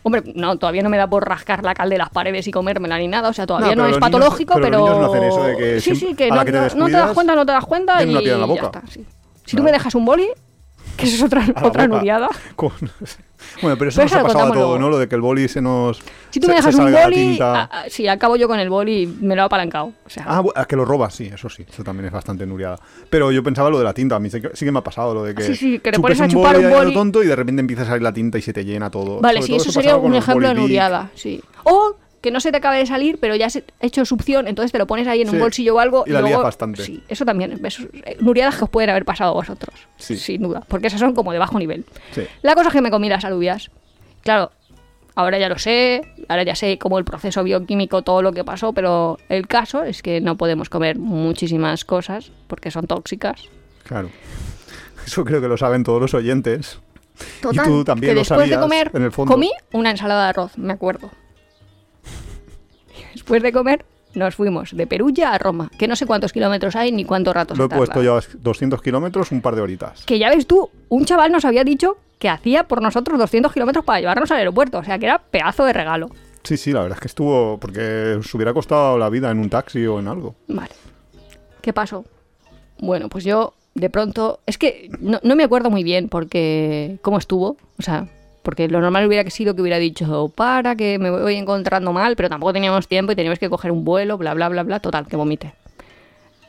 [0.07, 2.99] Hombre, no, todavía no me da por rascar la cal de las paredes y comérmela
[2.99, 3.31] ni nada.
[3.31, 4.79] O sea, todavía No, es niños- patológico, pero pero.
[4.81, 6.87] los niños no hacen eso de que sí, sí, que no, que te no- no
[6.87, 8.79] te das cuenta, no te das cuenta y una piedra en la ya boca.
[8.79, 9.05] está, sí.
[9.47, 10.29] Si tú me dejas un boli,
[10.97, 11.89] que eso es otra, A otra.
[12.57, 12.73] Con-
[13.61, 14.79] Bueno, pero eso Pero nos eso ha pasado a todo.
[14.79, 14.89] ¿no?
[14.89, 15.99] Lo de que el boli se nos.
[16.31, 19.03] Si tú se- me dejas un boli, ah, ah, sí, acabo yo con el boli
[19.03, 19.93] y me lo he apalancado.
[20.07, 22.79] O sea, Ah, ah, que lo robas, sí, eso sí, eso también es bastante nuriada.
[23.11, 24.83] Pero yo pensaba lo de la tinta, a mí sí que, sí que me ha
[24.85, 26.95] pasado lo de que, Sí, sí, que te chupes pones a chupar un a boli.
[26.95, 29.21] tonto y de repente empieza a salir la tinta y se te llena todo.
[29.21, 31.43] Vale, Sobre sí, todo eso sería un ejemplo de nuriada, sí.
[31.65, 34.79] O que no se te acabe de salir, pero ya has hecho succión, entonces te
[34.79, 36.05] lo pones ahí en un bolsillo o algo.
[36.07, 36.83] y la lías luego, bastante.
[36.83, 37.61] Sí, eso también.
[37.63, 39.75] Eso, eh, nuriadas que os pueden haber pasado a vosotros.
[39.99, 40.17] Sí.
[40.17, 41.85] Sin duda, porque esas son como de bajo nivel.
[42.13, 42.23] Sí.
[42.41, 43.71] La cosa es que me comí las alubias.
[44.23, 44.53] Claro,
[45.15, 48.73] ahora ya lo sé, ahora ya sé cómo el proceso bioquímico, todo lo que pasó,
[48.73, 53.51] pero el caso es que no podemos comer muchísimas cosas porque son tóxicas.
[53.83, 54.09] Claro.
[55.07, 56.79] Eso creo que lo saben todos los oyentes.
[57.43, 59.31] Total, y tú también que lo después de comer en el fondo.
[59.31, 61.11] comí una ensalada de arroz, me acuerdo.
[63.13, 66.93] Después de comer nos fuimos de Perugia a Roma, que no sé cuántos kilómetros hay
[66.93, 70.05] ni cuánto rato Lo he puesto ya 200 kilómetros, un par de horitas.
[70.05, 73.85] Que ya ves tú, un chaval nos había dicho que hacía por nosotros 200 kilómetros
[73.85, 76.11] para llevarnos al aeropuerto, o sea que era pedazo de regalo.
[76.45, 77.59] Sí, sí, la verdad es que estuvo.
[77.59, 80.35] Porque os hubiera costado la vida en un taxi o en algo.
[80.47, 80.71] Vale.
[81.63, 82.05] ¿Qué pasó?
[82.79, 84.41] Bueno, pues yo de pronto.
[84.47, 86.99] Es que no, no me acuerdo muy bien porque.
[87.03, 87.57] cómo estuvo.
[87.79, 88.07] O sea,
[88.45, 92.29] porque lo normal hubiera sido que hubiera dicho, para, que me voy encontrando mal, pero
[92.29, 94.81] tampoco teníamos tiempo y teníamos que coger un vuelo, bla, bla, bla, bla.
[94.81, 95.55] Total, que vomité.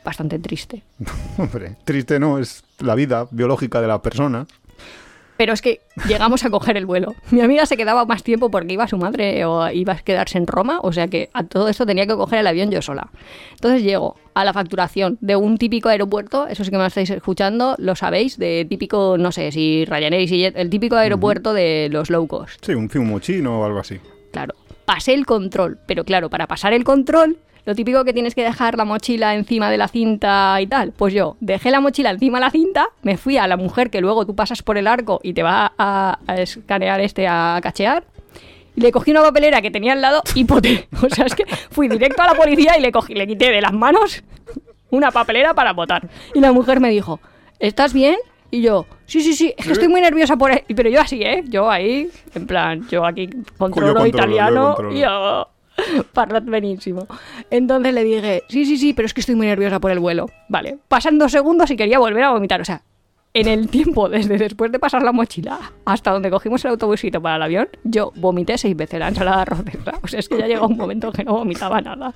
[0.04, 0.82] Bastante triste.
[1.38, 4.46] Hombre, triste no, es la vida biológica de la persona.
[5.38, 7.14] Pero es que llegamos a coger el vuelo.
[7.30, 10.46] Mi amiga se quedaba más tiempo porque iba su madre o iba a quedarse en
[10.46, 13.08] Roma, o sea que a todo esto tenía que coger el avión yo sola.
[13.52, 17.74] Entonces llego a la facturación de un típico aeropuerto, eso sí que me estáis escuchando,
[17.78, 22.10] lo sabéis, de típico, no sé si Ryanair y Jet, el típico aeropuerto de los
[22.10, 22.62] low cost.
[22.62, 23.98] Sí, un fumo chino o algo así.
[24.32, 28.44] Claro, pasé el control, pero claro, para pasar el control, lo típico que tienes que
[28.44, 30.92] dejar la mochila encima de la cinta y tal.
[30.92, 34.02] Pues yo dejé la mochila encima de la cinta, me fui a la mujer que
[34.02, 38.04] luego tú pasas por el arco y te va a, a escanear este, a cachear.
[38.76, 40.88] Le cogí una papelera que tenía al lado y poté.
[41.02, 43.60] O sea, es que fui directo a la policía y le cogí, le quité de
[43.60, 44.22] las manos
[44.90, 46.08] una papelera para votar.
[46.34, 47.20] Y la mujer me dijo,
[47.58, 48.16] ¿estás bien?
[48.50, 50.52] Y yo, sí, sí, sí, es que estoy muy nerviosa por...
[50.52, 50.64] e-".
[50.74, 51.42] Pero yo así, ¿eh?
[51.48, 54.96] Yo ahí, en plan, yo aquí controlo controlo, yo italiano controlo.
[54.96, 55.48] y yo...
[56.12, 57.06] Parlat benísimo.
[57.50, 60.26] Entonces le dije, sí, sí, sí, pero es que estoy muy nerviosa por el vuelo.
[60.48, 62.60] Vale, pasan dos segundos y quería volver a vomitar.
[62.60, 62.82] O sea,
[63.40, 67.36] en el tiempo desde después de pasar la mochila hasta donde cogimos el autobusito para
[67.36, 69.94] el avión, yo vomité seis veces la ensalada roseta.
[70.02, 72.14] O sea, es que ya llegó un momento que no vomitaba nada.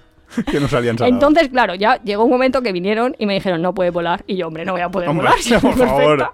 [0.51, 1.13] que no salían saladas.
[1.15, 4.25] Entonces, claro, ya llegó un momento que vinieron y me dijeron, no puede volar.
[4.27, 5.41] Y yo, hombre, no voy a poder Hombre, volar.
[5.41, 6.19] si estoy por favor.
[6.19, 6.33] perfecta.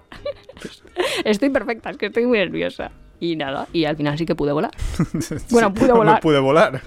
[1.25, 2.89] Estoy perfecta, es que estoy muy nerviosa.
[3.19, 4.71] Y nada, y al final sí que pude volar.
[5.51, 6.15] Bueno, pude volar.
[6.15, 6.81] No pude volar.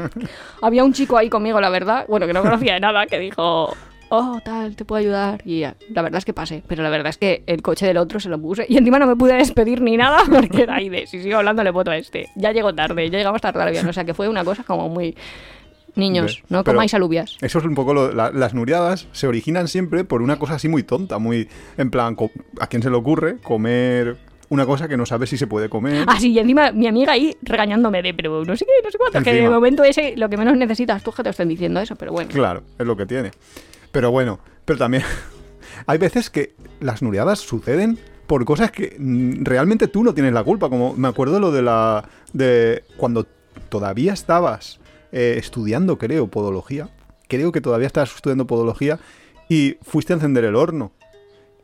[0.62, 3.74] Había un chico ahí conmigo, la verdad, bueno, que no conocía de nada, que dijo,
[4.10, 5.40] oh, tal, te puedo ayudar.
[5.44, 7.96] Y ya, la verdad es que pasé, pero la verdad es que el coche del
[7.96, 8.66] otro se lo puse.
[8.68, 11.64] Y encima no me pude despedir ni nada porque era ahí de, si sigo hablando
[11.64, 12.26] le voto a este.
[12.36, 13.86] Ya llegó tarde, ya llegamos tarde al avión.
[13.88, 15.16] O sea que fue una cosa como muy...
[15.96, 17.36] Niños, no pero- comáis alubias.
[17.40, 20.68] Eso es un poco lo- la- las nuriadas se originan siempre por una cosa así
[20.68, 22.16] muy tonta, muy en plan,
[22.60, 24.16] ¿a quién se le ocurre comer
[24.50, 26.04] una cosa que no sabe si se puede comer?
[26.06, 28.98] Ah, sí, y encima mi amiga ahí regañándome de, pero no sé qué, no sé
[28.98, 29.56] cuánto, que en el Encima.
[29.56, 32.30] momento ese lo que menos necesitas tú que te estén diciendo eso, pero bueno.
[32.32, 33.32] Claro, es lo que tiene.
[33.92, 35.03] Pero bueno, pero también
[35.87, 40.44] hay veces que las nuriadas suceden por cosas que mm, realmente tú no tienes la
[40.44, 40.68] culpa.
[40.68, 42.09] Como me acuerdo lo de la.
[42.33, 43.26] de cuando
[43.68, 44.81] todavía estabas
[45.12, 46.88] eh, estudiando, creo, podología.
[47.29, 48.98] Creo que todavía estabas estudiando podología
[49.48, 50.92] y fuiste a encender el horno.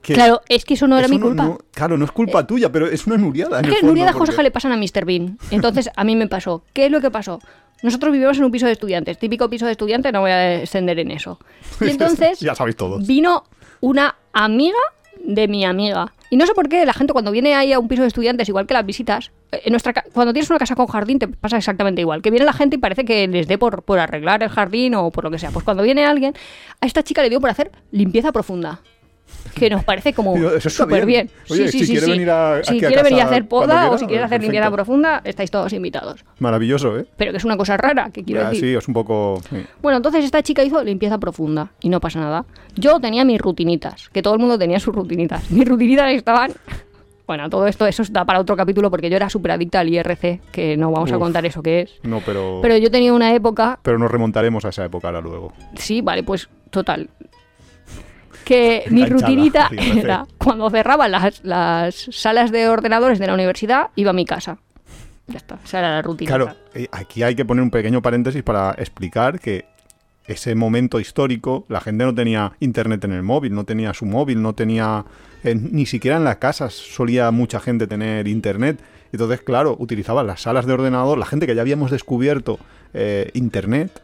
[0.07, 1.43] Que Claro, es que eso no era eso mi culpa.
[1.43, 3.59] no- claro, no es culpa tuya, pero es una nuriada.
[3.61, 5.05] Es que fondo, Nuria de porque- Josaja le pasan a Mr.
[5.05, 5.37] Bean.
[5.51, 6.63] Entonces, a mí me pasó.
[6.73, 7.41] ¿Qué es lo que pasó?
[7.83, 9.19] Nosotros vivimos en un piso de estudiantes.
[9.19, 11.41] Típico piso de estudiantes, no voy a extender en eso.
[11.81, 13.05] Y entonces ya sabéis todos.
[13.05, 13.43] vino
[13.81, 14.79] una amiga
[15.25, 16.13] de mi amiga.
[16.31, 18.49] Y no sé por qué la gente cuando viene ahí a un piso de estudiantes,
[18.49, 21.57] igual que las visitas, eh, en nuestra cuando tienes una casa con jardín te pasa
[21.57, 22.23] exactamente igual.
[22.23, 25.11] Que viene la gente y parece que les dé por, por arreglar el jardín o
[25.11, 25.51] por lo que sea.
[25.51, 26.35] Pues cuando viene alguien,
[26.81, 28.81] a esta chica le dio por hacer limpieza profunda.
[29.57, 31.29] Que nos parece como está súper bien.
[31.29, 31.45] bien.
[31.49, 32.13] Oye, sí, sí, si sí, quiere sí.
[32.13, 34.53] venir a- si a quiere venir a hacer poda o si quiere hacer perfecto.
[34.53, 36.25] limpieza profunda, estáis todos invitados.
[36.41, 37.07] Maravilloso, ¿eh?
[37.17, 38.61] Pero que es una cosa rara, que quiero Ah, decir.
[38.69, 39.41] sí, es un poco.
[39.49, 39.57] sí.
[39.81, 42.45] Bueno, entonces esta chica hizo limpieza profunda y no pasa nada.
[42.75, 45.51] Yo tenía mis rutinitas, que todo el mundo tenía sus rutinitas.
[45.51, 46.53] Mis rutinitas estaban...
[47.27, 50.43] Bueno, todo esto, eso da para otro capítulo porque yo era súper adicta al IRC,
[50.53, 51.91] que no vamos a contar eso que es.
[52.05, 52.61] No, pero.
[52.63, 53.81] Pero yo tenía una época...
[53.83, 55.53] Pero nos remontaremos a esa época ahora luego.
[55.75, 57.09] Sí, vale, pues total.
[58.47, 64.11] Que mi rutinita era, cuando cerraban las, las salas de ordenadores de la universidad, iba
[64.11, 64.59] a mi casa.
[65.27, 66.29] Ya está, esa era la rutina.
[66.29, 69.65] Claro, eh, aquí hay que poner un pequeño paréntesis para explicar que
[70.27, 74.41] ese momento histórico, la gente no tenía internet en el móvil, no tenía su móvil,
[74.41, 75.05] no tenía.
[75.43, 78.81] eh, ni siquiera en las casas solía mucha gente tener internet.
[79.11, 82.61] Entonces, claro, utilizaban las salas de ordenador, la gente que ya habíamos descubierto
[82.95, 84.03] eh, internet.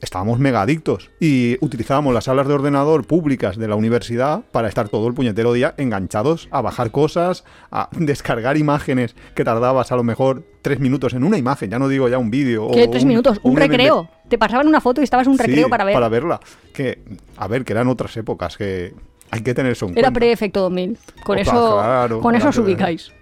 [0.00, 4.88] Estábamos mega adictos y utilizábamos las salas de ordenador públicas de la universidad para estar
[4.88, 10.04] todo el puñetero día enganchados a bajar cosas, a descargar imágenes que tardabas a lo
[10.04, 12.70] mejor tres minutos en una imagen, ya no digo ya un vídeo.
[12.72, 12.84] ¿Qué?
[12.84, 14.08] o Tres minutos, un, recreo.
[14.28, 15.94] Te pasaban una foto y estabas en un recreo Sí, para ver.
[15.94, 16.40] Para verla.
[16.72, 16.98] Que,
[17.36, 18.92] a ver, que eran otras épocas, que
[19.30, 20.98] hay que tener eso en Era pre-efecto 2000.
[21.24, 23.12] Con eso, claro, con eso os ubicáis.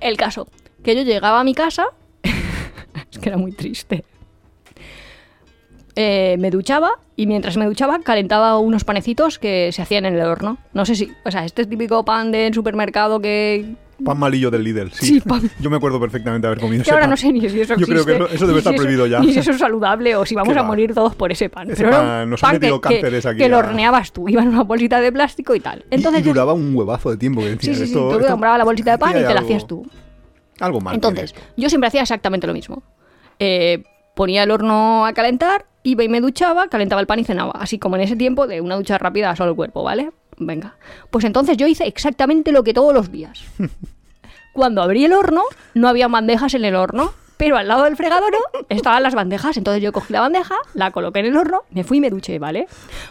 [0.00, 0.46] El caso,
[0.82, 1.86] que yo llegaba a mi casa,
[2.22, 4.04] es que era muy triste.
[5.96, 10.22] Eh, me duchaba y mientras me duchaba calentaba unos panecitos que se hacían en el
[10.26, 10.58] horno.
[10.72, 14.90] No sé si, o sea, este típico pan del supermercado que, Pan malillo del Lidl,
[14.92, 15.06] sí.
[15.06, 17.10] Sí, pan- Yo me acuerdo perfectamente haber comido que ese ahora pan.
[17.10, 19.06] no sé ni si eso Yo creo que existe, no- eso debe estar si prohibido
[19.06, 19.20] ya.
[19.20, 20.66] Ni si eso es saludable o si vamos Qué a va.
[20.66, 21.70] morir todos por ese pan.
[21.70, 24.12] Ese Pero era un pan- nos pan metido que, que- cánceres aquí que lo horneabas
[24.12, 25.84] tú, iba en una bolsita de plástico y tal.
[25.88, 27.40] Y- Entonces y, duraba un huevazo de tiempo.
[27.40, 29.32] Que Sí, decías, sí, sí, esto- tú esto- comprabas la bolsita de pan y te
[29.32, 29.86] la hacías tú.
[30.58, 30.96] Algo mal.
[30.96, 32.82] Entonces, yo siempre hacía exactamente lo mismo.
[33.38, 33.84] Eh,
[34.16, 37.52] ponía el horno a calentar, iba y me duchaba, calentaba el pan y cenaba.
[37.52, 40.10] Así como en ese tiempo de una ducha rápida a solo el cuerpo, ¿vale?
[40.38, 40.74] Venga.
[41.10, 43.44] Pues entonces yo hice exactamente lo que todos los días.
[44.52, 45.42] Cuando abrí el horno,
[45.74, 49.56] no había bandejas en el horno, pero al lado del fregadero estaban las bandejas.
[49.56, 52.38] Entonces yo cogí la bandeja, la coloqué en el horno, me fui y me duché,
[52.38, 52.66] ¿vale?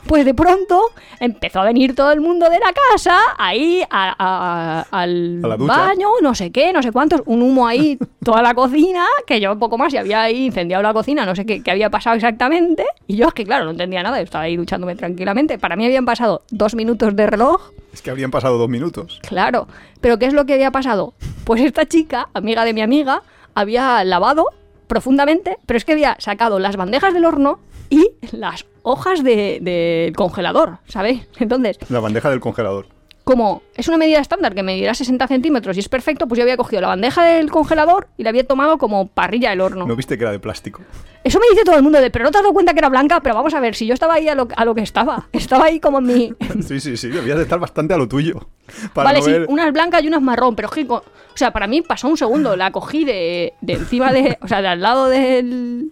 [0.08, 0.82] Pues de pronto
[1.20, 6.08] empezó a venir todo el mundo de la casa ahí a- a- al A baño,
[6.22, 9.60] no sé qué, no sé cuántos, un humo ahí, toda la cocina, que yo un
[9.60, 12.86] poco más y había ahí incendiado la cocina, no sé qué, qué había pasado exactamente.
[13.08, 15.58] Y yo es que, claro, no entendía nada, estaba ahí duchándome tranquilamente.
[15.58, 19.20] Para mí habían pasado dos minutos de reloj Es que habrían pasado dos minutos.
[19.28, 19.68] Claro,
[20.02, 21.14] pero ¿qué es lo que había pasado?
[21.44, 23.22] Pues esta chica, amiga de mi amiga,
[23.56, 24.46] había lavado
[24.88, 30.16] profundamente, pero es que había sacado las bandejas del horno y las hojas de- del
[30.16, 31.28] congelador, ¿sabéis?
[31.40, 32.88] Entonces, La bandeja del congelador.
[33.24, 36.58] Como es una medida estándar que medirá 60 centímetros y es perfecto, pues yo había
[36.58, 39.86] cogido la bandeja del congelador y la había tomado como parrilla del horno.
[39.88, 40.82] ¿No viste que era de plástico?
[41.24, 42.90] Eso me dice todo el mundo de, pero no te has dado cuenta que era
[42.90, 45.28] blanca, pero vamos a ver, si yo estaba ahí a lo, a lo que estaba,
[45.32, 46.34] estaba ahí como en mi...
[46.68, 47.08] sí, sí, sí.
[47.10, 48.48] Debías de estar bastante a lo tuyo.
[48.94, 50.84] Para vale, no sí, ver- una es blanca y una es marrón, pero es que,
[50.92, 51.04] o
[51.36, 54.68] sea, para mí pasó un segundo, la cogí de, de encima de, o sea, de
[54.68, 55.92] al lado del,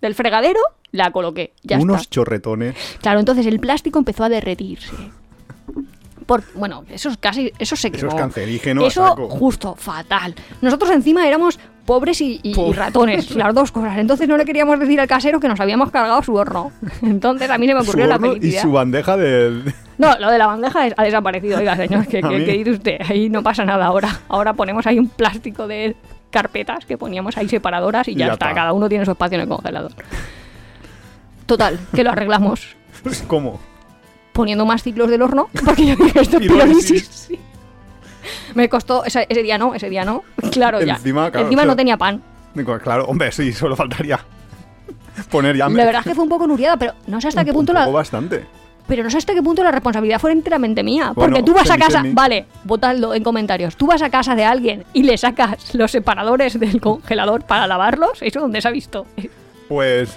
[0.00, 2.10] del fregadero, la coloqué, ya unos está.
[2.10, 2.74] chorretones.
[3.00, 4.90] Claro, entonces el plástico empezó a derretirse.
[6.32, 8.10] Por- bueno, eso es casi, eso se Eso quemó.
[8.12, 9.28] es cancerígeno a Eso saco.
[9.28, 10.34] justo, fatal.
[10.62, 12.78] Nosotros encima éramos pobres y, y- y Pobre.
[12.78, 13.98] ratones, las dos cosas.
[13.98, 16.72] Entonces no le queríamos decir al casero que nos habíamos cargado su horno.
[17.02, 18.62] Entonces a mí se me ocurrió la horno y felicidad.
[18.62, 19.74] su bandeja de...
[19.98, 21.58] No, lo de la bandeja ha desaparecido.
[21.58, 22.96] Oiga, señor, ¿qué, A qué- mí- qué dice usted?
[23.08, 24.20] Ahí no pasa nada ahora.
[24.28, 25.94] Ahora ponemos ahí un plástico de
[26.30, 28.46] carpetas que poníamos ahí separadoras y Y ya, ya está.
[28.46, 28.54] está.
[28.54, 29.92] Cada uno tiene su espacio en el congelador.
[31.46, 32.76] Total, que lo arreglamos
[33.26, 33.60] ¿Cómo?
[34.32, 37.06] Poniendo más ciclos del horno porque yo dije esto es Pirólisis.
[37.28, 37.38] Sí.
[38.54, 40.22] Me costó, ese, ese día no, ese día no.
[40.50, 40.94] Claro, ya.
[40.94, 42.22] Encima, claro, Encima o sea, no tenía pan.
[42.82, 44.20] Claro, hombre, sí, solo faltaría
[45.30, 45.68] poner ya...
[45.68, 47.72] La verdad es que fue un poco nuriada, pero no sé hasta un- qué punto
[47.72, 48.46] un la, poco bastante.
[48.86, 51.12] Pero no sé hasta qué punto la responsabilidad fue enteramente mía.
[51.14, 52.12] Bueno, porque tú vas a casa, semi.
[52.14, 53.76] vale, votadlo en comentarios.
[53.76, 58.18] Tú vas a casa de alguien y le sacas los separadores del congelador para lavarlos.
[58.20, 59.06] ¿Eso dónde se ha visto?
[59.72, 60.10] Pues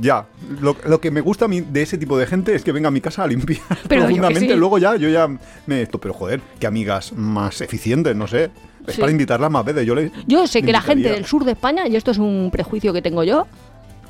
[0.00, 0.26] ya,
[0.60, 2.88] lo, lo que me gusta a mí de ese tipo de gente es que venga
[2.88, 4.52] a mi casa a limpiar Pero profundamente.
[4.52, 4.56] sí.
[4.58, 5.28] Luego ya, yo ya
[5.66, 8.50] me esto, pero joder, qué amigas más eficientes, no sé.
[8.86, 9.00] Es Sí.
[9.00, 9.86] para invitarlas más veces.
[9.86, 9.94] Yo,
[10.26, 13.00] Yo sé que la gente del sur de España, y esto es un prejuicio que
[13.00, 13.46] tengo yo,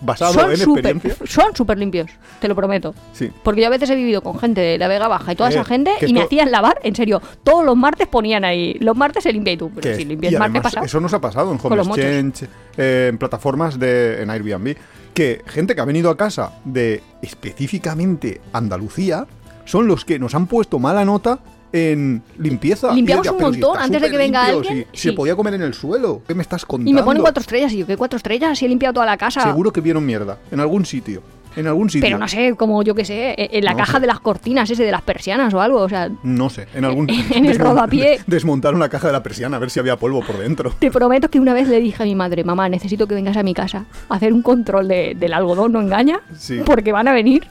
[0.05, 1.27] basado son en súper experiencia.
[1.27, 2.95] son súper limpios, te lo prometo.
[3.13, 3.31] Sí.
[3.43, 5.55] Porque yo a veces he vivido con gente de la Vega Baja y toda Eh,
[5.55, 9.23] esa gente y me hacían lavar, en serio, todos los martes ponían ahí, los martes
[9.23, 10.87] se limpia y tú, pero si limpias martes pasado.
[10.87, 11.77] eso nos ha pasado en Home.
[11.77, 14.77] Exchange, eh, en plataformas de en Airbnb,
[15.15, 19.27] que gente que ha venido a casa de específicamente Andalucía
[19.65, 21.39] son los que nos han puesto mala nota
[21.75, 22.93] en limpieza.
[22.95, 24.87] Limpiamos un "Pero si montón antes de que venga superlimpio, alguien".
[24.93, 25.09] Si, Sí.
[25.09, 26.23] se podía comer en el suelo.
[26.27, 26.89] ¿Qué me estás contando?
[26.91, 28.57] Y me ponen cuatro estrellas y yo, ¿qué cuatro estrellas?
[28.59, 29.41] Si he limpiado toda la casa.
[29.43, 30.39] Seguro que vieron mierda.
[30.53, 31.21] En algún sitio.
[31.57, 32.07] En algún sitio.
[32.07, 34.01] Pero no sé, como yo que sé, en la No caja sé.
[34.01, 35.81] de las cortinas, ese de las persianas o algo.
[35.81, 36.67] O sea, No sé.
[36.75, 38.21] En algún En el rodapié.
[38.27, 40.73] Desmontaron la caja de la persiana a ver si había polvo por dentro.
[40.79, 43.43] te prometo que una vez le dije a mi madre, mamá, necesito que vengas a
[43.45, 46.61] mi casa a hacer un control de- del algodón, no engaña, Sí.
[46.65, 47.45] porque van a venir.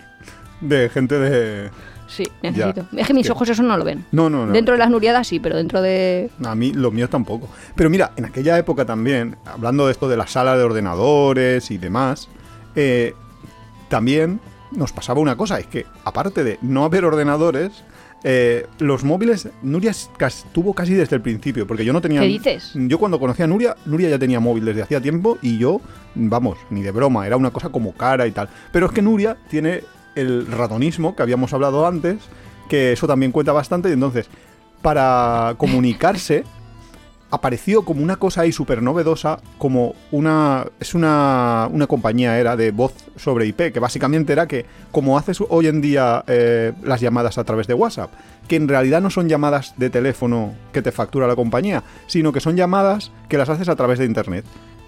[0.61, 1.69] De gente de.
[2.15, 2.85] Sí, necesito.
[2.91, 3.01] Ya.
[3.01, 4.05] Es que mis ojos eso no lo ven.
[4.11, 4.53] No, no, no.
[4.53, 6.29] Dentro de las nuriadas sí, pero dentro de...
[6.45, 7.49] A mí los míos tampoco.
[7.73, 11.79] Pero mira, en aquella época también, hablando de esto de la sala de ordenadores y
[11.79, 12.29] demás,
[12.75, 13.15] eh,
[13.89, 14.39] también
[14.71, 17.83] nos pasaba una cosa, es que aparte de no haber ordenadores,
[18.23, 19.91] eh, los móviles, Nuria
[20.51, 22.21] tuvo casi desde el principio, porque yo no tenía...
[22.21, 22.73] ¿Qué dices?
[22.75, 25.81] Yo cuando conocí a Nuria, Nuria ya tenía móvil desde hacía tiempo y yo,
[26.13, 28.49] vamos, ni de broma, era una cosa como cara y tal.
[28.71, 29.81] Pero es que Nuria tiene
[30.15, 32.17] el ratonismo que habíamos hablado antes,
[32.69, 34.27] que eso también cuenta bastante y entonces,
[34.81, 36.43] para comunicarse,
[37.33, 40.67] apareció como una cosa ahí súper novedosa, como una...
[40.79, 45.39] Es una, una compañía, era de voz sobre IP, que básicamente era que, como haces
[45.49, 48.11] hoy en día eh, las llamadas a través de WhatsApp,
[48.47, 52.39] que en realidad no son llamadas de teléfono que te factura la compañía, sino que
[52.39, 54.45] son llamadas que las haces a través de Internet.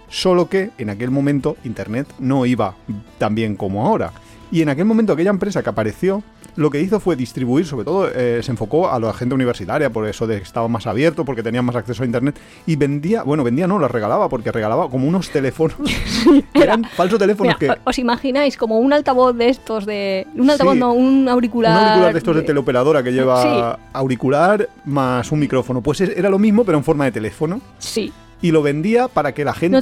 [0.08, 2.76] Solo que en aquel momento Internet no iba
[3.18, 4.12] tan bien como ahora.
[4.52, 6.24] Y en aquel momento aquella empresa que apareció,
[6.56, 10.08] lo que hizo fue distribuir, sobre todo eh, se enfocó a la gente universitaria, por
[10.08, 13.44] eso de que estaba más abierto, porque tenían más acceso a Internet, y vendía, bueno,
[13.44, 17.82] vendía no, las regalaba, porque regalaba como unos teléfonos, que eran falsos teléfonos Mira, que...
[17.84, 20.26] ¿Os imagináis como un altavoz de estos de...
[20.36, 20.80] Un altavoz, Sí.
[20.80, 21.72] no, un auricular...
[21.78, 23.82] Un auricular de estos de teleoperadora que lleva Sí.
[23.94, 25.82] auricular más un micrófono.
[25.82, 27.60] Pues es- era lo mismo, pero en forma de teléfono.
[27.80, 28.12] Sí.
[28.42, 29.78] Y lo vendía para que la gente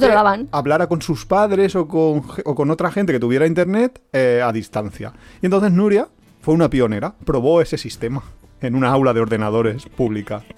[0.52, 4.52] hablara con sus padres o con, o con otra gente que tuviera internet eh, a
[4.52, 5.12] distancia.
[5.42, 6.08] Y entonces Nuria
[6.40, 8.22] fue una pionera, probó ese sistema
[8.60, 10.42] en una aula de ordenadores pública.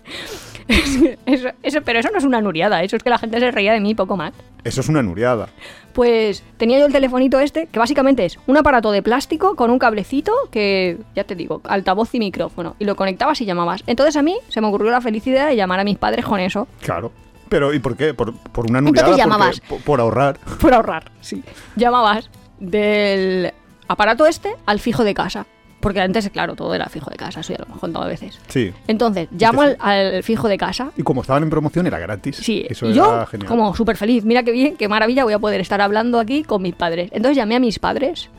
[1.27, 3.73] Eso, eso- pero eso no es una nuriada, eso es que la gente se reía
[3.73, 4.33] de mí poco más.
[4.65, 5.49] Eso es una nuriada.
[5.93, 9.79] Pues tenía yo el telefonito este, que básicamente es un aparato de plástico con un
[9.79, 12.75] cablecito que, ya te digo, altavoz y micrófono.
[12.81, 13.85] Y lo conectabas y llamabas.
[13.87, 16.67] Entonces a mí se me ocurrió la felicidad de llamar a mis padres con eso.
[16.81, 17.13] Claro.
[17.49, 18.15] Pero ¿y por qué?
[18.15, 19.07] Por, por una Entonces nuriada.
[19.09, 19.61] porque- llamabas.
[19.61, 20.39] por, por ahorrar.
[20.61, 21.43] Por ahorrar, sí.
[21.77, 22.29] Llamabas
[22.61, 23.53] del
[23.89, 25.47] aparato este al fijo de casa.
[25.79, 28.41] Porque antes, claro, todo era fijo de casa, eso ya lo hemos contado a veces.
[28.49, 28.73] Sí.
[28.89, 30.91] Entonces, llamo al, al fijo de casa.
[30.97, 32.37] Y como estaban en promoción era gratis.
[32.39, 33.47] Sí, Eso y era yo genial.
[33.49, 34.25] como súper feliz.
[34.25, 37.11] Mira qué bien, qué maravilla, voy a poder estar hablando aquí con mis padres.
[37.13, 38.31] Entonces llamé a mis padres.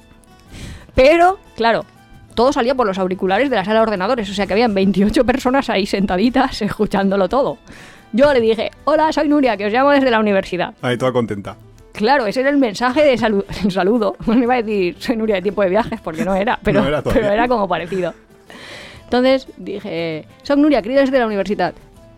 [0.95, 1.85] Pero, claro,
[2.35, 4.29] todo salía por los auriculares de la sala de ordenadores.
[4.29, 7.59] O sea que habían 28 personas ahí sentaditas escuchándolo todo.
[8.13, 10.73] Yo le dije, hola, soy Nuria, que os llamo desde la universidad.
[10.81, 11.55] Ahí toda contenta.
[11.91, 14.15] Claro, ese era el mensaje de salu- el saludo.
[14.25, 16.87] No iba a decir, soy Nuria de tiempo de viajes, porque no era, pero, No
[16.87, 18.13] era pero era como parecido.
[19.03, 21.73] Entonces dije, soy Nuria, querida desde la universidad.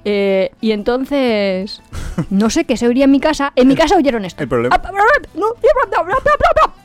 [0.06, 1.82] Eh, y entonces,
[2.30, 3.52] no sé qué se oiría en mi casa.
[3.56, 4.42] En mi casa oyeron esto.
[4.44, 4.80] El problema-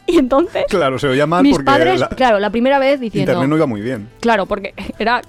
[0.07, 3.33] Y entonces, Claro, se oía mal mis porque padres, la- claro, la primera vez diciendo...
[3.33, 4.09] internet no iba muy bien.
[4.21, 5.23] Claro, porque era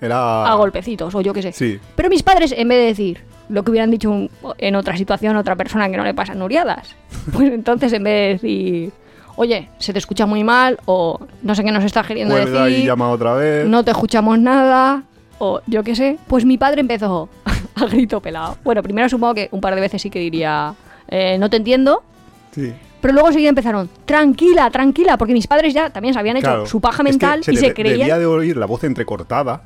[0.00, 0.46] Era.
[0.46, 1.52] a golpecitos o yo qué sé.
[1.52, 1.78] Sí.
[1.96, 5.36] Pero mis padres, en vez de decir lo que hubieran dicho un- en otra situación
[5.36, 6.94] otra persona que no le pasan nuriadas,
[7.32, 8.92] pues entonces en vez de decir,
[9.36, 12.84] oye, se te escucha muy mal, o no sé qué nos está queriendo decir, y
[12.86, 13.66] llama otra vez.
[13.66, 15.02] no te escuchamos nada,
[15.38, 16.18] o yo qué sé.
[16.26, 17.28] Pues mi padre empezó
[17.74, 18.56] a grito pelado.
[18.64, 20.74] Bueno, primero supongo que un par de veces sí que diría,
[21.08, 22.02] eh, no te entiendo,
[22.52, 22.72] Sí.
[23.00, 26.66] pero luego seguida empezaron, tranquila, tranquila, porque mis padres ya también se habían hecho Claro.
[26.66, 28.18] su paja Es que mental y le se de- Debía creían...
[28.20, 29.62] de oír la voz entrecortada,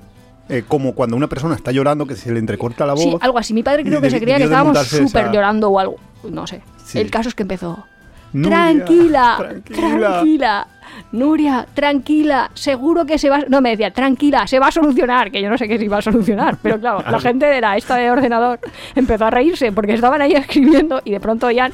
[0.49, 3.03] eh, como cuando una persona está llorando que se le entrecorta la voz.
[3.03, 3.55] Sí, algo así.
[3.55, 5.97] Mi padre creo que se creía que estábamos súper esa- llorando o algo.
[6.31, 6.63] No sé.
[6.85, 6.99] Sí.
[6.99, 7.85] El caso es que empezó.
[8.33, 9.99] Nuria, tranquila, tranquila.
[9.99, 10.67] tranquila,
[11.13, 13.41] Nuria, tranquila, seguro que se va...
[13.49, 15.97] No, me decía, tranquila, se va a solucionar, que yo no sé qué se iba
[15.97, 18.61] a solucionar, pero claro, la gente de la esta de ordenador
[18.95, 21.73] empezó a reírse porque estaban ahí escribiendo y de pronto oían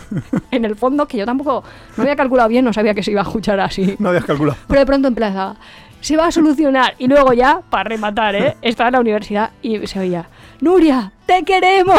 [0.53, 1.65] en el fondo, que yo tampoco,
[1.97, 3.97] no había calculado bien, no sabía que se iba a escuchar así.
[3.99, 4.57] No habías calculado.
[4.69, 5.57] Pero de pronto empezaba,
[6.05, 6.95] se va a solucionar.
[6.99, 8.57] Y luego ya, para rematar, ¿eh?
[8.63, 10.29] Estaba en la universidad y se oía,
[10.61, 11.99] Nuria, te queremos.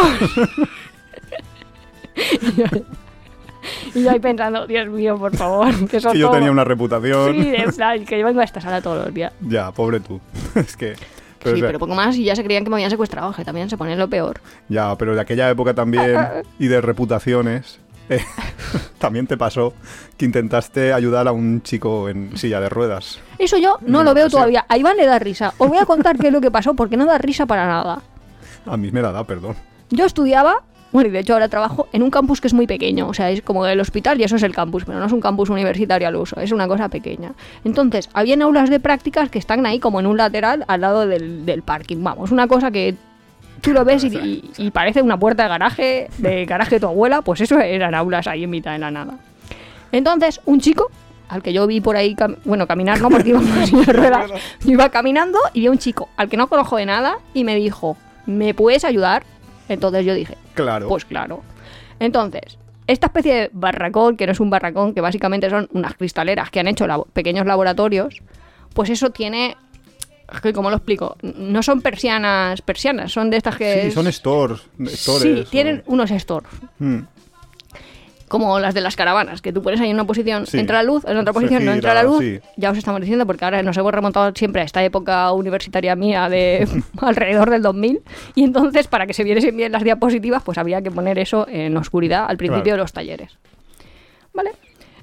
[2.15, 2.65] y, yo,
[3.95, 6.63] y yo ahí pensando, Dios mío, por favor, que eso Que yo todo- tenía una
[6.63, 7.33] reputación.
[7.33, 9.33] Sí, de plan, que yo vengo a esta sala todos los días.
[9.41, 10.21] Ya, pobre tú.
[10.55, 10.93] es que.
[11.43, 13.31] Pero, sí, o sea, pero poco más y ya se creían que me habían secuestrado,
[13.33, 14.39] que también se pone lo peor.
[14.67, 16.15] Ya, pero de aquella época también
[16.57, 17.79] y de reputaciones.
[18.09, 18.19] Eh,
[18.99, 19.73] también te pasó
[20.17, 23.19] que intentaste ayudar a un chico en silla de ruedas.
[23.39, 24.31] Eso yo no Mm, lo veo sí.
[24.33, 24.65] todavía.
[24.69, 25.53] A Iván le da risa.
[25.57, 28.01] Os voy a contar qué es lo que pasó porque no da risa para nada.
[28.65, 29.55] A mí me la da, perdón.
[29.91, 33.07] Yo estudiaba, bueno, y de hecho ahora trabajo en un campus que es muy pequeño,
[33.07, 35.21] o sea, es como el hospital y eso es el campus, pero no es un
[35.21, 37.33] campus universitario al uso, es una cosa pequeña.
[37.63, 41.45] Entonces, habían aulas de prácticas que están ahí como en un lateral al lado del,
[41.45, 42.95] del parking, vamos, una cosa que
[43.65, 46.87] tú lo ves y, y- y parece una puerta de garaje, de garaje de tu
[46.87, 49.15] abuela, pues eso eran aulas ahí en mitad de la nada.
[49.91, 50.89] Entonces, un chico
[51.27, 54.31] al que yo vi por ahí, cam- bueno, caminar no, porque iba de ruedas,
[54.63, 57.43] yo iba caminando y vi a un chico al que no conozco de nada y
[57.43, 57.97] me dijo,
[58.27, 59.23] ¿me puedes ayudar?
[59.67, 60.87] Entonces yo dije, Claro.
[60.87, 61.41] pues claro.
[61.99, 66.51] Entonces, esta especie de barracón, que no es un barracón, que básicamente son unas cristaleras
[66.51, 68.21] que han hecho labo- pequeños laboratorios,
[68.73, 69.57] pues eso tiene...
[70.33, 71.15] es que, ¿Cómo lo explico?
[71.21, 73.81] No son persianas, persianas, son de estas que...
[73.81, 74.61] sí, es- son stores.
[74.87, 76.49] stores Sí, o- tienen unos stores.
[76.79, 76.99] Mm,
[78.27, 80.57] Como las de las caravanas, que tú pones ahí en una posición, Sí.
[80.57, 82.19] entra la luz, en otra posición no entra la luz.
[82.21, 82.39] sí.
[82.57, 86.27] Ya os estamos diciendo, porque ahora nos hemos remontado siempre a esta época universitaria mía
[86.27, 86.67] de
[87.01, 88.01] alrededor del 2000.
[88.33, 91.77] Y entonces, para que se viesen bien las diapositivas, pues había que poner eso en
[91.77, 92.77] oscuridad al principio Claro.
[92.77, 93.37] de los talleres.
[94.33, 94.51] ¿Vale?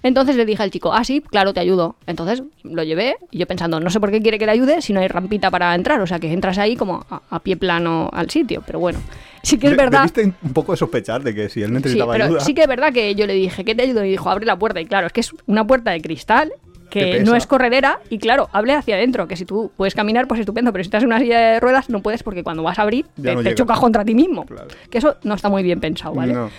[0.02, 1.96] Entonces le dije al chico, ah, sí, claro, te ayudo.
[2.06, 4.92] Entonces lo llevé y yo pensando, no sé por qué quiere que le ayude si
[4.92, 6.00] no hay rampita para entrar.
[6.00, 8.62] O sea, que entras ahí como a, a pie plano al sitio.
[8.66, 8.98] Pero bueno,
[9.42, 10.10] sí que es verdad.
[10.12, 12.40] Debiste un poco de sospechar de que si él Sí, necesitaba pero ayuda.
[12.40, 14.04] sí que es verdad que yo le dije, ¿qué te ayudo?
[14.04, 14.80] Y dijo, abre la puerta.
[14.80, 16.52] Y claro, es que es una puerta de cristal
[16.90, 20.40] Que no es corredera y claro, hable hacia adentro, que si tú puedes caminar, pues
[20.40, 22.82] estupendo, pero si estás en una silla de ruedas no puedes porque cuando vas a
[22.82, 24.44] abrir Ya te, no te chocas contra ti mismo.
[24.44, 24.68] Claro.
[24.90, 26.34] Que eso no está muy bien pensado, ¿vale?
[26.34, 26.50] No.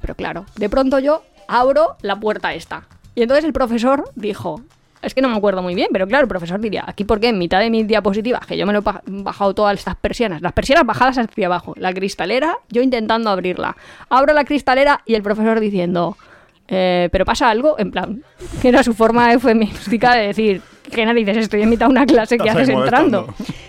[0.00, 2.84] Pero claro, de pronto yo abro la puerta esta.
[3.14, 4.60] Y entonces el profesor dijo,
[5.02, 7.38] es que no me acuerdo muy bien, pero claro, el profesor diría, aquí porque en
[7.38, 10.84] mitad de mis diapositivas, que yo me lo he bajado todas estas persianas, las persianas
[10.84, 13.76] bajadas hacia abajo, la cristalera, yo intentando abrirla.
[14.08, 16.16] Abro la cristalera y el profesor diciendo,
[16.68, 18.22] "Eh, pero pasa algo, en plan,
[18.60, 21.36] que era su forma eufemística de decir, ¿qué narices?
[21.36, 23.26] Estoy en mitad de una clase que haces entrando.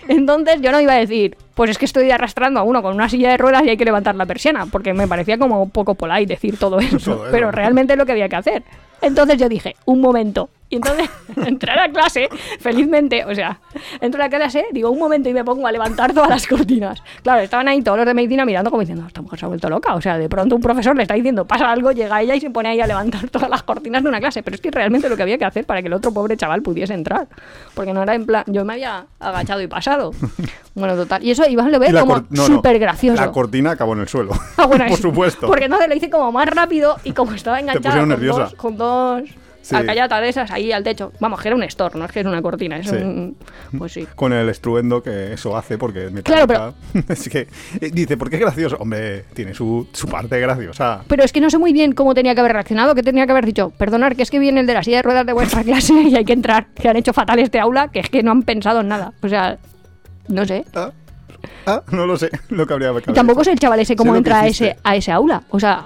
[0.08, 3.08] Entonces yo no iba a decir, pues es que estoy arrastrando a uno con una
[3.08, 5.94] silla de ruedas y hay que levantar la persiana, porque me parecía como un poco
[5.94, 7.32] polite decir todo eso, Todo eso.
[7.32, 8.62] pero realmente es lo que había que hacer.
[9.02, 10.48] Entonces yo dije, un momento.
[10.70, 11.08] Y entonces
[11.46, 12.28] entré a la clase,
[12.60, 13.58] felizmente, o sea,
[14.00, 17.02] entro a la clase, digo, un momento y me pongo a levantar todas las cortinas.
[17.22, 19.70] Claro, estaban ahí todos los de medicina mirando como diciendo, esta mujer se ha vuelto
[19.70, 19.94] loca.
[19.94, 22.50] O sea, de pronto un profesor le está diciendo, pasa algo, llega ella y se
[22.50, 24.42] pone ahí a levantar todas las cortinas de una clase.
[24.42, 26.60] Pero es que realmente lo que había que hacer para que el otro pobre chaval
[26.62, 27.28] pudiese entrar.
[27.74, 30.12] Porque no era en plan, yo me había agachado y pasado.
[30.74, 31.24] Bueno, total.
[31.24, 33.20] Y eso Iván lo ve como no, súper gracioso.
[33.20, 34.30] La cortina acabó en el suelo.
[34.56, 35.48] Ah, bueno, Por es- supuesto.
[35.48, 38.40] Porque entonces lo hice como más rápido y como estaba enganchada pusieron con nerviosa.
[38.42, 39.22] dos, con dos
[39.60, 39.74] Sí.
[39.76, 41.12] alcayatas de esas ahí al techo.
[41.20, 42.96] Vamos, que era un store, no es que es una cortina, es Sí.
[42.96, 43.36] un...
[43.76, 44.06] Pues sí.
[44.14, 46.74] Con el estruendo que eso hace, porque Claro,
[47.08, 47.48] Es que
[47.80, 48.76] eh, dice, ¿por qué es gracioso?
[48.78, 51.02] Hombre, tiene su, su parte graciosa.
[51.06, 53.32] Pero es que no sé muy bien cómo tenía que haber reaccionado, que tenía que
[53.32, 55.62] haber dicho, perdonar, que es que viene el de la silla de ruedas de vuestra
[55.64, 58.30] clase y hay que entrar, que han hecho fatal este aula, que es que no
[58.30, 59.12] han pensado en nada.
[59.22, 59.58] O sea,
[60.28, 60.64] no sé.
[60.74, 60.92] Ah,
[61.66, 64.40] ah, no lo sé, lo que habría que Tampoco sé el chaval ese cómo entra
[64.40, 65.42] a ese, a ese aula.
[65.50, 65.84] O sea,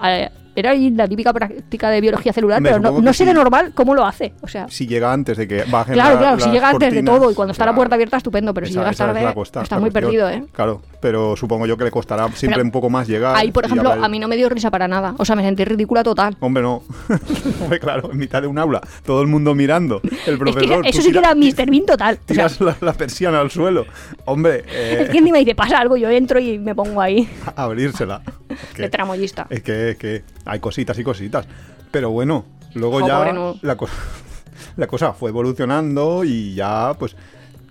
[0.54, 3.94] era ahí la típica práctica de biología celular, pero no, no sé de normal cómo
[3.94, 4.34] lo hace.
[4.42, 6.92] O sea, Si llega antes de que bajen Claro, la- claro, si las llega antes
[6.94, 9.78] de todo y cuando está la puerta abierta, estupendo, pero si llegas es tarde, está
[9.78, 10.44] muy perdido, ¿eh?
[10.52, 13.36] Claro, pero supongo yo que le costará siempre Pero un poco más llegar.
[13.36, 15.14] Ahí, por ejemplo, a mí no me dio risa para nada.
[15.18, 16.36] O sea, me sentí ridícula total.
[16.40, 16.82] Hombre, no.
[17.62, 20.00] Hombre, claro, en mitad de un aula, todo el mundo mirando.
[20.26, 20.82] El Es profesor.
[20.82, 21.70] que eso sí que era Mr.
[21.70, 22.14] Bean total.
[22.14, 23.86] O sea, Tiras la, la persiana al suelo.
[24.24, 27.62] Hombre, eh, es que encima dice, pasa algo, yo entro y me pongo ahí a
[27.64, 28.22] abrírsela.
[28.48, 29.46] Es que- de tramoyista.
[29.50, 31.46] Es que, es que hay cositas y cositas.
[31.90, 33.58] Pero bueno, Luego Jo, ya Nu.
[33.62, 33.86] la, co-
[34.76, 37.14] la cosa fue evolucionando y ya pues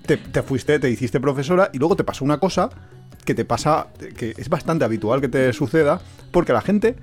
[0.05, 2.69] te, te fuiste, te hiciste profesora y luego te pasó una cosa
[3.25, 6.01] que te pasa, que es bastante habitual que te suceda,
[6.31, 6.95] porque la gente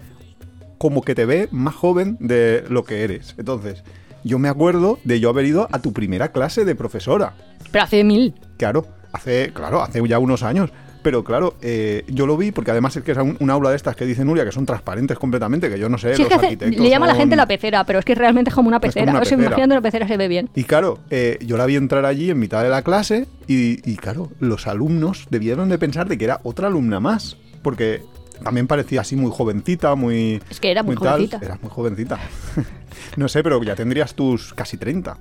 [0.79, 3.35] como que te ve más joven de lo que eres.
[3.37, 3.83] Entonces,
[4.23, 7.35] yo me acuerdo de yo haber ido a tu primera clase de profesora.
[7.73, 8.35] Pero hace mil.
[8.59, 10.71] Claro, hace, claro, hace ya unos años.
[11.03, 13.77] Pero claro, eh, yo lo vi porque además es que es un, un aula de
[13.77, 16.15] estas que dice Nuria que son transparentes completamente, que yo no sé.
[16.17, 18.15] Sí, es los que arquitectos le llama a la gente la pecera, pero es que
[18.15, 19.13] realmente es como una como pecera.
[19.13, 19.47] una O sea, pecera.
[19.47, 20.51] imagínate una pecera se ve bien.
[20.55, 23.97] Y claro, eh, yo la vi entrar allí en mitad de la clase y, y
[23.97, 27.37] claro, los alumnos debieron de pensar de que era otra alumna más.
[27.63, 28.03] Porque
[28.43, 30.41] también parecía así muy jovencita, muy...
[30.49, 31.15] Es que era muy tal.
[31.15, 31.39] jovencita.
[31.43, 32.19] Era muy jovencita.
[33.17, 35.17] no sé, pero ya tendrías tus casi 30.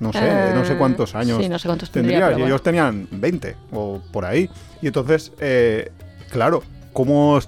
[0.00, 1.42] No sé, Eh, no sé cuántos años.
[1.42, 2.28] sí, no sé cuántos tendría, tendrías.
[2.28, 2.54] pero y bueno.
[2.54, 4.50] ellos tenían 20 o por ahí.
[4.82, 5.90] Y entonces, eh,
[6.30, 7.38] claro, ¿cómo,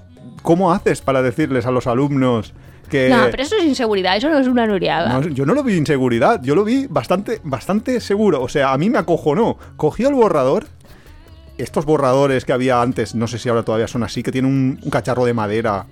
[0.41, 2.53] ¿cómo haces para decirles a los alumnos
[2.89, 3.09] que...
[3.09, 5.13] No, pero eso es inseguridad, eso no es una nuriada.
[5.19, 8.41] No, yo no lo vi inseguridad, yo lo vi bastante, bastante seguro.
[8.41, 9.57] O sea, a mí me acojonó.
[9.77, 10.65] Cogió el borrador,
[11.59, 14.79] estos borradores que había antes, no sé si ahora todavía son así, que tienen un,
[14.81, 15.85] un cacharro de madera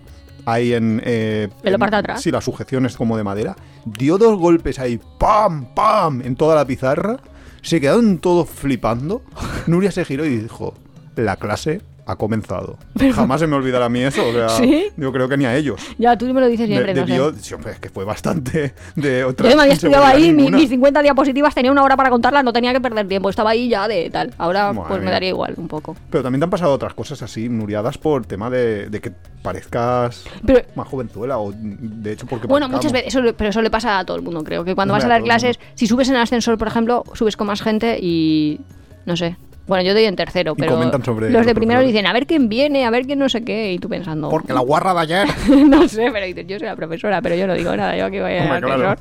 [0.48, 1.02] ahí en...
[1.04, 2.22] Eh, En parte de atrás.
[2.22, 3.56] Sí, la sujeción es como de madera.
[3.86, 5.74] Dio dos golpes ahí, ¡pam!
[5.76, 6.22] ¡pam!
[6.22, 7.18] en toda la pizarra.
[7.62, 9.22] Se quedaron todos flipando.
[9.68, 10.74] Nuria se giró y dijo,
[11.16, 12.78] la clase ha comenzado.
[13.14, 14.26] Jamás se me olvidará a mí eso.
[14.28, 14.86] O sea, ¿Sí?
[14.96, 15.82] yo creo que ni a ellos.
[15.98, 17.44] Ya, tú me lo dices De- siempre, no debió- sé.
[17.44, 19.50] sí, hombre, es que fue bastante de otra.
[19.50, 20.58] Yo me había estudiado ahí, mi- ninguna.
[20.58, 23.68] mis 50 diapositivas, tenía una hora para contarlas, no tenía que perder tiempo, estaba ahí
[23.68, 24.34] ya de tal.
[24.38, 25.12] Ahora Madre pues me mía.
[25.12, 25.98] daría igual un poco.
[26.10, 30.24] Pero también te han pasado otras cosas así, nuriadas por tema de, de que parezcas
[30.46, 34.00] Pero más jovenzuela o de hecho porque Bueno, muchas veces, eso, pero eso le pasa
[34.00, 34.64] a todo el mundo, creo.
[34.64, 37.36] Que cuando Hombre, vas a dar clases, si subes en el ascensor, por ejemplo, subes
[37.38, 38.62] con más gente y.
[39.06, 39.38] No sé.
[39.68, 40.72] Bueno, yo doy en tercero, pero.
[40.74, 43.44] comentan sobre los de primero dicen, a ver quién viene, a ver quién no sé
[43.44, 44.30] qué, y tú pensando.
[44.30, 45.28] Porque la guarra de ayer.
[45.68, 48.20] no sé, pero dices, yo soy la profesora, pero yo no digo nada, yo aquí
[48.20, 48.96] voy Hombre, claro.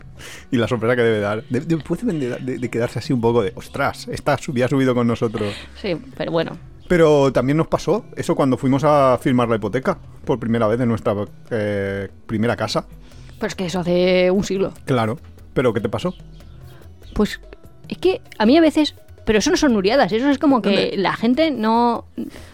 [0.51, 1.45] Y la sorpresa que debe dar.
[1.49, 5.07] De- después de, de- de quedarse así un poco de, ostras, esta subía subido con
[5.07, 5.55] nosotros.
[5.81, 6.53] Sí, pero bueno.
[6.89, 10.89] Pero también nos pasó eso cuando fuimos a firmar la hipoteca por primera vez en
[10.89, 11.15] nuestra
[11.51, 12.87] eh, primera casa.
[13.41, 14.73] Pues que eso hace un siglo.
[14.85, 15.19] Claro.
[15.53, 16.15] ¿Pero qué te pasó?
[17.15, 17.41] Pues
[17.89, 18.95] es que a mí a veces.
[19.27, 20.97] Pero eso no son nuriadas, eso es como que ¿Dónde?
[20.97, 22.07] la gente no.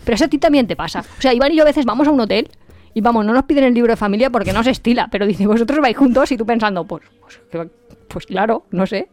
[0.04, 1.04] Pero eso a ti también te pasa.
[1.18, 2.48] O sea, Iván y yo a veces vamos a un hotel
[2.94, 5.46] y vamos, no nos piden el libro de familia porque no se estila, pero dice,
[5.46, 7.04] vosotros vais juntos y tú pensando, pues,
[7.50, 7.68] pues,
[8.08, 9.08] pues claro, no sé.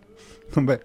[0.55, 0.79] Hombre.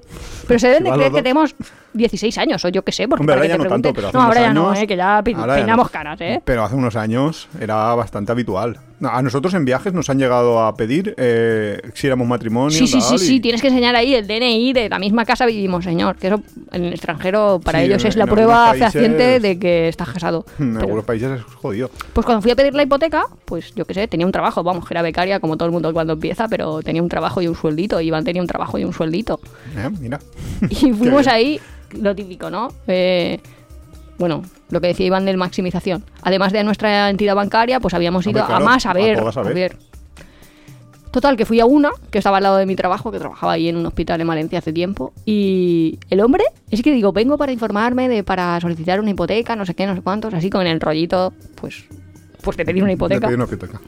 [0.47, 1.55] Pero se deben de creer que tenemos
[1.95, 4.17] 16 años o yo qué sé, porque Hombre, ahora que ya no tanto, pero hace
[4.19, 5.91] No, ahora unos ya no, eh, que ya peinamos no.
[5.91, 6.43] caras, ¿eh?
[6.45, 8.79] Pero hace unos años era bastante habitual.
[9.03, 12.71] A nosotros en viajes nos han llegado a pedir eh, si éramos matrimonio.
[12.71, 15.45] Sí, sí, sí, sí, y- tienes que enseñar ahí el DNI de la misma casa
[15.47, 16.17] vivimos, señor.
[16.17, 16.41] Que eso
[16.73, 20.09] en el extranjero para Sí, ellos en- es la prueba países- fehaciente de que estás
[20.09, 20.47] casado.
[20.59, 21.91] En Pero- algunos países es jodido.
[22.13, 24.87] Pues cuando fui a pedir la hipoteca, pues yo qué sé, tenía un trabajo, vamos,
[24.87, 27.57] que era becaria como todo el mundo cuando empieza, pero tenía un trabajo y un
[27.57, 29.41] sueldito, Iván tenía un trabajo y un sueldito.
[29.77, 30.21] Eh, Mira.
[30.71, 31.61] Y fuimos ahí,
[32.01, 32.69] lo típico, ¿no?
[32.87, 33.39] Eh,
[34.19, 36.05] bueno, lo que decía Iván de maximización.
[36.23, 39.29] Además de nuestra entidad bancaria, pues habíamos Hombre, ido claro, a más a ver, a
[39.29, 39.55] a ver.
[39.55, 39.77] ver.
[41.11, 43.69] Total, que fui a una, que estaba al lado de mi trabajo, que trabajaba ahí
[43.69, 45.13] en un hospital en Valencia hace tiempo.
[45.25, 46.43] Y el hombre,
[46.73, 49.95] es que digo, vengo para informarme, de para solicitar una hipoteca, no sé qué, no
[49.95, 51.85] sé cuántos, así con el rollito, pues,
[52.43, 53.29] pues de pedir una Te hipoteca.
[53.29, 53.81] una hipoteca.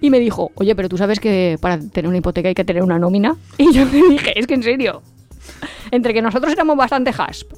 [0.00, 2.82] Y me dijo, oye, pero tú sabes que para tener una hipoteca hay que tener
[2.82, 3.36] una nómina.
[3.58, 5.02] Y yo le dije, es que en serio.
[5.90, 7.52] Entre que nosotros éramos bastante hasp,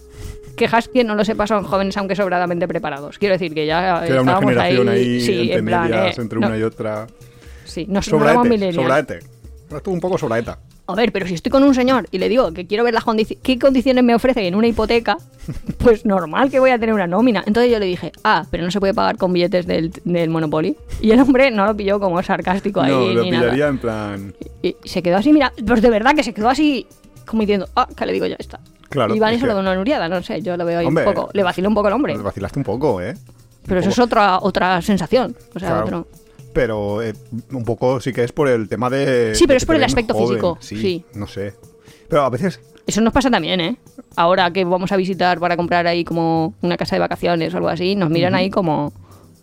[0.56, 3.18] que hasp, quien no lo sepa, son jóvenes aunque sobradamente preparados.
[3.18, 6.18] Quiero decir que ya Que era una generación ahí, ahí, sí, entre en plan, medias,
[6.18, 7.06] eh, entre no, una y otra.
[7.64, 9.18] sí, no, no éramos Sobraete, sobraete.
[9.76, 10.58] Estuvo un poco sobraeta.
[10.90, 13.04] A ver, pero si estoy con un señor y le digo que quiero ver las
[13.04, 15.18] condici- qué condiciones me ofrece en una hipoteca,
[15.78, 17.44] pues normal que voy a tener una nómina.
[17.46, 20.74] Entonces yo le dije, ah, pero no se puede pagar con billetes del, del Monopoly.
[21.02, 23.42] Y el hombre no lo pilló como sarcástico ahí No, lo ni nada.
[23.44, 24.34] pillaría en plan.
[24.62, 26.86] Y se quedó así, mira, pues de verdad que se quedó así,
[27.26, 28.58] como diciendo, ah, que le digo ya está.
[28.88, 30.78] Claro, Y Iván es eso lo que- de una nuriada, no sé, yo lo veo
[30.78, 32.14] ahí Hombre, un poco, le vaciló un poco el hombre.
[32.14, 33.14] Nos vacilaste un poco, ¿eh?
[33.66, 35.36] Pero eso es otra, otra sensación.
[35.54, 35.84] O sea, Claro.
[35.84, 36.08] otro-
[36.54, 37.12] Pero eh,
[37.52, 39.34] un poco sí que es por el tema de.
[39.34, 40.28] Sí, pero de es por el aspecto joven.
[40.28, 41.04] físico, Sí, sí.
[41.14, 41.52] No sé.
[42.08, 42.60] Pero a veces.
[42.86, 43.76] Eso nos pasa también, ¿eh?
[44.16, 47.68] Ahora que vamos a visitar para comprar ahí como una casa de vacaciones o algo
[47.68, 48.92] así, nos miran ahí como...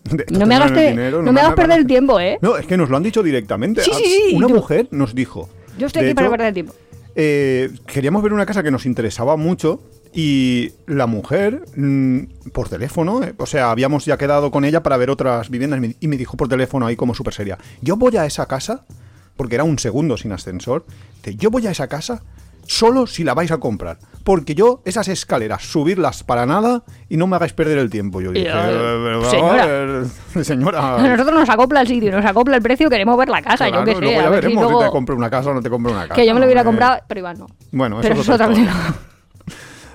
[0.30, 2.18] No me hagas, tendrán el te- dinero, no me hagas van a- perder el tiempo,
[2.20, 2.38] ¿eh?
[2.42, 3.82] No, es que nos lo han dicho directamente.
[3.82, 5.48] Sí, Ah, sí, sí, Una tú- mujer nos dijo.
[5.78, 6.74] Yo estoy de aquí para perder el tiempo.
[7.16, 9.80] Eh, queríamos ver una casa que nos interesaba mucho
[10.14, 14.96] y la mujer, mm, por teléfono, eh, o sea, habíamos ya quedado con ella para
[14.96, 18.24] ver otras viviendas y me- dijo por teléfono ahí como súper seria, yo voy a
[18.26, 18.84] esa casa,
[19.36, 20.86] porque era un segundo sin ascensor,
[21.16, 22.22] dice, yo voy a esa casa
[22.66, 27.26] solo si la vais a comprar, porque yo esas escaleras, subirlas para nada y no
[27.26, 28.20] me hagáis perder el tiempo.
[28.20, 29.66] Yo dije, eh, "Eh, a señora".
[29.66, 30.06] ver,
[30.44, 30.96] Señora.
[30.96, 33.80] A nosotros nos acopla el sitio, nos acopla el precio, queremos ver la casa, claro,
[33.80, 34.00] yo qué sé.
[34.00, 35.92] luego a ya ver veremos si, luego- te compro una casa o no te compro
[35.92, 36.14] una casa.
[36.14, 37.46] Que yo me lo hubiera Eh, comprado, pero Iván no.
[37.72, 38.72] Bueno, eso Pero es otra historia.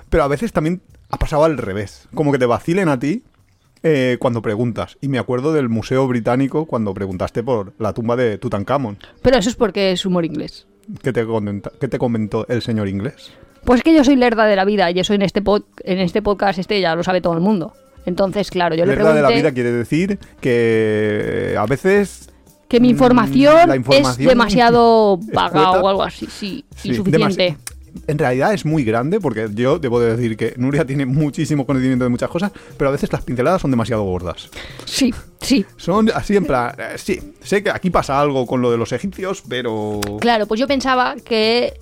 [0.09, 2.07] Pero a veces también ha pasado al revés.
[2.13, 3.23] Como que te vacilen a ti
[3.83, 4.97] eh, cuando preguntas.
[5.01, 8.97] Y me acuerdo del Museo Británico cuando preguntaste por la tumba de Tutankamón.
[9.21, 10.67] Pero eso es porque es humor inglés.
[11.01, 13.31] ¿Qué te, comenta- qué te comentó el señor inglés?
[13.63, 16.21] Pues que yo soy lerda de la vida y eso en este, pod- en este
[16.21, 17.73] podcast este ya lo sabe todo el mundo.
[18.05, 22.29] Entonces, claro, yo le Lerda de la pregunté vida quiere decir que a veces...
[22.67, 27.51] que mi mm, información, información es demasiado vaga o algo así, sí, Sí, insuficiente.
[27.51, 27.70] demasi-
[28.07, 32.03] En realidad es muy grande porque yo debo de decir que Nuria tiene muchísimo conocimiento
[32.05, 34.49] de muchas cosas, pero a veces las pinceladas son demasiado gordas.
[34.85, 35.65] Sí, sí.
[35.77, 38.91] Son así en plan, eh, sí, sé que aquí pasa algo con lo de los
[38.91, 39.99] egipcios, pero...
[40.19, 41.79] Claro, pues yo pensaba que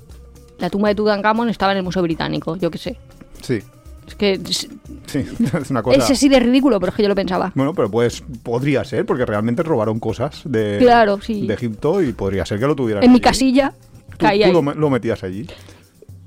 [0.58, 2.98] la tumba de Tutankamón estaba en el Museo Británico, yo qué sé.
[3.42, 3.62] Sí,
[4.08, 4.68] Es que es,
[5.06, 5.26] sí,
[5.62, 5.98] es una cosa...
[5.98, 7.52] es así de ridículo, pero es que yo lo pensaba.
[7.56, 11.46] Bueno, pero pues podría ser, porque realmente robaron cosas de, Claro, sí.
[11.48, 13.74] de Egipto y podría ser que lo tuvieran En mi casilla
[14.18, 15.48] Tú, caía tú lo metías allí.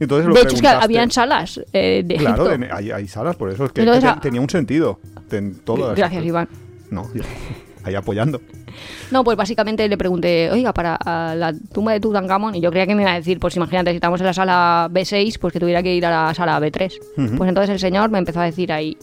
[0.03, 2.59] Entonces lo De hecho, es que habían salas eh, de Claro, Egipto.
[2.67, 4.99] de- hay, hay salas, por eso es que, Entonces, que a- ten- tenía un sentido.
[5.29, 6.25] Ten- todo Gracias.
[6.25, 6.49] Iván.
[6.91, 7.23] No, yo-
[7.85, 8.41] ahí apoyando.
[9.11, 10.99] No, pues básicamente le pregunté, oiga, para
[11.35, 13.97] la tumba de Tutankamón, y yo creía que me iba a decir, pues imagínate, si
[13.97, 16.99] estamos en la sala B6, pues que tuviera que ir a la sala B3.
[17.19, 17.37] Ujú.
[17.37, 18.97] Pues entonces el señor me empezó a decir ahí,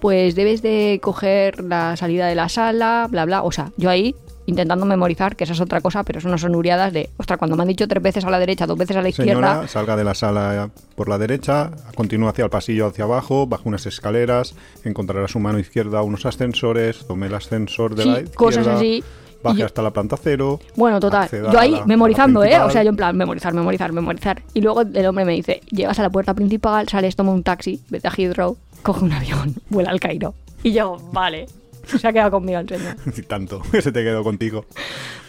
[0.00, 3.42] pues debes de coger la salida de la sala, bla, bla.
[3.42, 4.14] O sea, yo ahí
[4.46, 7.56] intentando memorizar, que esa es otra cosa, pero eso no son uriadas de, ostras, cuando
[7.56, 9.96] me han dicho tres veces a la derecha, dos veces a la izquierda, Señora, salga
[9.96, 14.54] de la sala por la derecha, continúa hacia el pasillo hacia abajo, baja unas escaleras,
[14.84, 19.04] encontrará su mano izquierda unos ascensores, tome el ascensor de Sí, la izquierda, cosas así.
[19.42, 20.58] baje hasta la planta cero.
[20.76, 21.28] Bueno, total.
[21.30, 22.58] Yo ahí la- memorizando, ¿eh?
[22.60, 24.42] O sea, yo en plan, memorizar, memorizar, memorizar.
[24.54, 27.80] Y luego el hombre me dice, llegas a la puerta principal, sales, toma un taxi,
[27.90, 30.34] vete a Heathrow, coge un avión, vuela al Cairo.
[30.62, 31.46] Y yo, vale.
[32.00, 32.96] Se ha quedado conmigo el señor.
[33.16, 34.64] Y tanto, se te quedó contigo.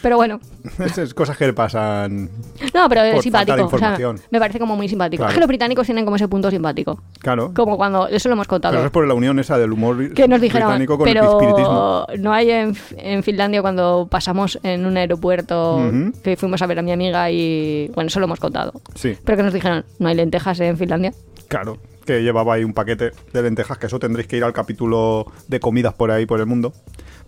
[0.02, 0.40] Pero bueno,
[0.80, 2.30] Esas cosas que le pasan.
[2.74, 3.66] no, pero es simpático.
[3.66, 3.98] o sea,
[4.32, 5.22] me parece como muy simpático.
[5.22, 5.30] Claro.
[5.32, 7.02] Es que los británicos tienen como ese punto simpático.
[7.20, 7.52] Claro.
[7.56, 8.74] Como cuando, eso lo hemos contado.
[8.74, 11.18] Pero eso es por la unión esa del humor que nos dijeron, británico con el
[11.18, 12.06] espiritismo.
[12.08, 15.92] pero no hay en, en Finlandia cuando pasamos en un aeropuerto
[16.24, 18.74] que fuimos a ver a mi amiga y bueno, eso lo hemos contado.
[18.96, 21.12] Sí, Pero que nos dijeron, no hay lentejas en Finlandia.
[21.48, 21.78] claro.
[22.08, 25.60] Que llevaba ahí un paquete de lentejas, que eso tendréis que ir al capítulo de
[25.60, 26.74] comidas por ahí por el mundo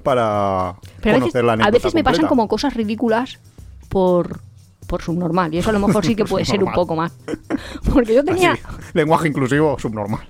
[0.04, 3.40] para Pero a conocer veces, la a anécdota veces me pasan como cosas ridículas
[3.90, 4.40] por,
[4.88, 5.54] por subnormal.
[5.54, 7.12] Y eso a lo mejor sí que puede ser un poco más.
[7.94, 8.54] Porque yo tenía...
[8.54, 8.64] Así,
[8.94, 10.22] lenguaje inclusivo subnormal.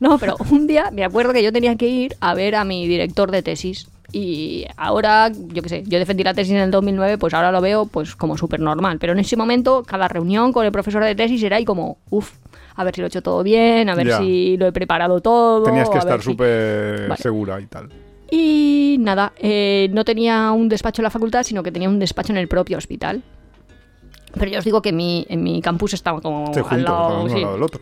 [0.00, 2.86] No, pero un día me acuerdo que yo tenía que ir a ver a mi
[2.86, 3.88] director de tesis.
[4.10, 7.60] Y ahora, yo qué sé, yo defendí la tesis en el 2009, pues ahora lo
[7.60, 8.98] veo pues como súper normal.
[8.98, 12.32] Pero en ese momento, cada reunión con el profesor de tesis era ahí como, uff,
[12.78, 14.18] a ver si lo he hecho todo bien, a ver Ya.
[14.18, 15.64] si lo he preparado todo.
[15.64, 17.20] Tenías que estar si- súper Vale.
[17.20, 17.88] segura y tal.
[18.30, 22.32] Y nada, eh, no tenía un despacho en la facultad, sino que tenía un despacho
[22.32, 23.22] en el propio hospital.
[24.38, 27.14] Pero yo os digo que mi, en mi campus estaba como Se al juntos, lado,
[27.14, 27.40] uno al sí.
[27.40, 27.80] lado del otro.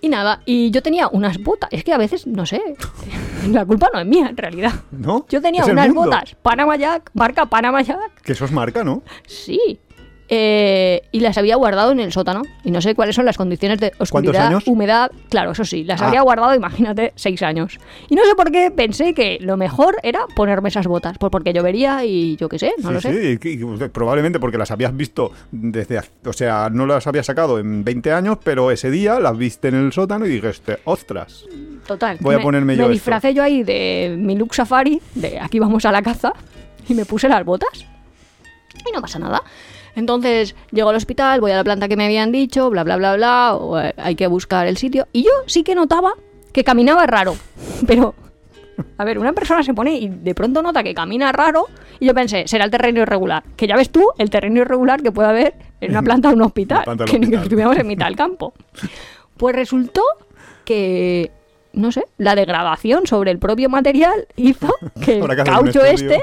[0.00, 1.68] Y nada, y yo tenía unas botas.
[1.72, 2.62] Es que a veces, no sé,
[3.50, 4.72] la culpa no es mía en realidad.
[4.92, 5.26] ¿No?
[5.28, 9.02] Yo tenía unas botas Panama Jack, marca Panama Jack, Que eso es marca, ¿no?
[9.26, 9.78] sí.
[10.36, 12.42] Eh, y las había guardado en el sótano.
[12.64, 14.66] Y no sé cuáles son las condiciones de oscuridad, años?
[14.66, 15.12] humedad.
[15.28, 16.06] Claro, eso sí, las Ah.
[16.06, 17.78] habría guardado, imagínate, seis años.
[18.08, 21.16] Y no sé por qué pensé que lo mejor era ponerme esas botas.
[21.18, 23.38] Pues porque llovería y yo qué sé, no sí, lo sé.
[23.40, 23.52] sí, y-
[23.84, 28.12] y probablemente porque las habías visto desde, o sea, no las habías sacado en 20
[28.12, 31.44] años, pero ese día las viste en el sótano y dijiste, ostras,
[31.86, 32.16] Total.
[32.20, 32.92] Voy a me- ponerme yo Me esto.
[32.94, 36.32] disfracé yo ahí de mi look safari, de aquí vamos a la caza,
[36.88, 37.84] y me puse las botas.
[38.88, 39.42] Y no pasa nada.
[39.96, 43.14] Entonces llego al hospital, voy a la planta que me habían dicho, bla, bla, bla,
[43.16, 45.06] bla, o, eh, hay que buscar el sitio.
[45.12, 46.14] Y yo sí que notaba
[46.52, 47.36] que caminaba raro.
[47.86, 48.14] Pero,
[48.98, 51.66] a ver, una persona se pone y de pronto nota que camina raro.
[52.00, 53.44] Y yo pensé, será el terreno irregular.
[53.56, 56.42] Que ya ves tú el terreno irregular que puede haber en una planta de un
[56.42, 56.84] hospital.
[56.84, 57.42] Planta que ni que hospital.
[57.44, 58.54] estuviéramos en mitad del campo.
[59.36, 60.00] Pues resultó
[60.64, 61.32] que,
[61.72, 64.72] no sé, la degradación sobre el propio material hizo
[65.04, 66.22] que el caucho este,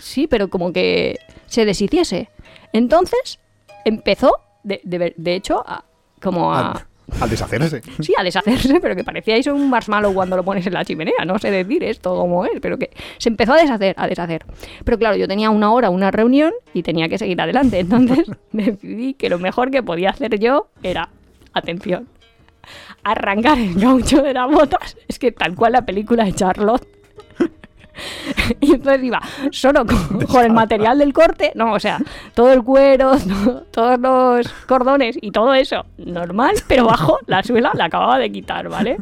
[0.00, 2.28] sí, pero como que se deshiciese.
[2.74, 3.38] Entonces
[3.86, 4.80] empezó, de,
[5.16, 5.84] de hecho, a-
[6.20, 6.84] como a...
[7.20, 7.82] al, deshacerse.
[8.00, 11.24] Sí, a deshacerse, pero que parecía eso un marshmallow cuando lo pones en la chimenea.
[11.26, 14.44] No sé decir esto como es, pero que se empezó a deshacer, a deshacer.
[14.84, 17.78] Pero claro, yo tenía una hora, una reunión y tenía que seguir adelante.
[17.78, 21.10] Entonces decidí que lo mejor que podía hacer yo era,
[21.52, 22.08] atención,
[23.04, 24.96] arrancar el gaucho de las botas.
[25.06, 26.86] Es que tal cual la película de Charlotte.
[28.60, 29.20] Y entonces iba
[29.50, 31.98] solo con, con el material del corte, no, o sea,
[32.34, 33.12] todo el cuero,
[33.44, 38.30] to- todos los cordones y todo eso, normal, pero bajo la suela la acababa de
[38.30, 38.96] quitar, ¿vale?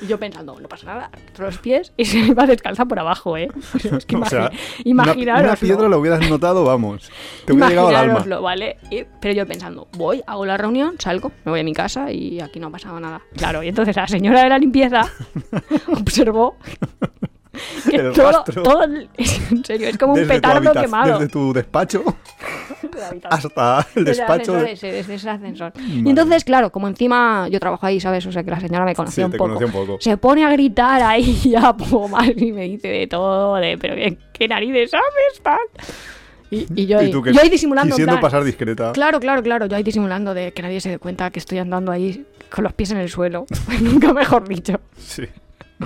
[0.00, 3.48] Y yo pensando, no pasa nada, los pies y se va descalza por abajo, ¿eh?
[3.74, 4.50] Es que O sea,
[4.84, 7.08] imagi- una, piedra lo hubieras notado, vamos.
[7.44, 8.40] Te hubiera llegado al alma.
[8.40, 8.78] ¿vale?
[8.90, 12.40] Y- pero yo pensando, voy, hago la reunión, salgo, me voy a mi casa y
[12.40, 13.20] aquí no ha pasado nada.
[13.36, 15.02] Claro, y entonces la señora de la limpieza
[15.96, 16.56] observó
[17.90, 18.62] que El todo, rastro.
[18.62, 19.08] todo el-
[19.50, 21.18] en serio, es como un Desde petardo quemado.
[21.18, 22.02] Desde tu despacho
[23.30, 24.32] hasta el Desde el despacho.
[24.56, 25.72] ascensor de- ese, desde ese ascensor.
[25.78, 28.24] Y entonces, claro, como encima yo trabajo ahí, ¿sabes?
[28.26, 29.58] O sea, que la señora me conocía Sí, un te poco.
[29.64, 29.96] un poco.
[30.00, 33.94] Se pone a gritar ahí ya poco más y me dice de todo, de, pero
[33.94, 35.58] qué, qué narices sabes, tal.
[36.50, 37.88] Y, y yo, Y ahí, tú que yo ahí disimulando.
[37.88, 38.92] en quisiendo plan, pasar discreta.
[38.92, 39.64] Claro, claro, claro.
[39.66, 42.74] Yo ahí disimulando de que nadie se dé cuenta que estoy andando ahí con los
[42.74, 43.46] pies en el suelo.
[43.80, 44.78] Nunca mejor dicho.
[44.98, 45.22] Sí.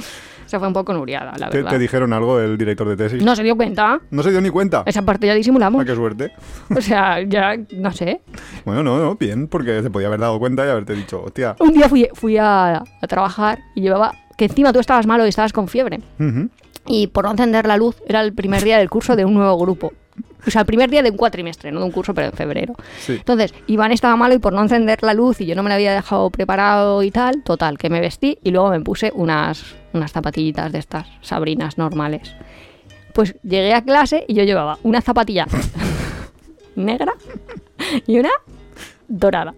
[0.47, 1.73] Se fue un poco nuriada, la ¿Te, verdad.
[1.73, 3.21] te dijeron algo el director de tesis?
[3.21, 4.01] No se dio cuenta.
[4.13, 4.85] No se dio ni cuenta.
[4.87, 5.83] Esa parte ya disimulamos.
[5.83, 6.31] Ah, qué suerte.
[6.77, 8.21] O sea, ya, no sé.
[8.65, 11.57] Bueno, no, no, bien, porque se podía haber dado cuenta y haberte dicho, hostia.
[11.59, 14.15] Un día fui, fui a, a trabajar y llevaba...
[14.37, 15.99] Que encima tú estabas malo y estabas con fiebre.
[16.87, 19.59] Y por no encender la luz, era el primer día del curso de un nuevo
[19.59, 19.93] grupo.
[20.47, 22.75] O sea, el primer día de un cuatrimestre, no de un curso, pero en febrero.
[23.01, 23.15] Sí.
[23.15, 25.75] Entonces, Iván estaba malo y por no encender la luz y yo no me la
[25.75, 30.13] había dejado preparado y tal, total, que me vestí y luego me puse unas, unas
[30.13, 32.35] zapatillitas de estas, sabrinas normales.
[33.15, 35.47] Pues llegué a clase y yo llevaba una zapatilla
[36.77, 37.15] negra
[38.07, 38.31] y una
[39.09, 39.55] dorada.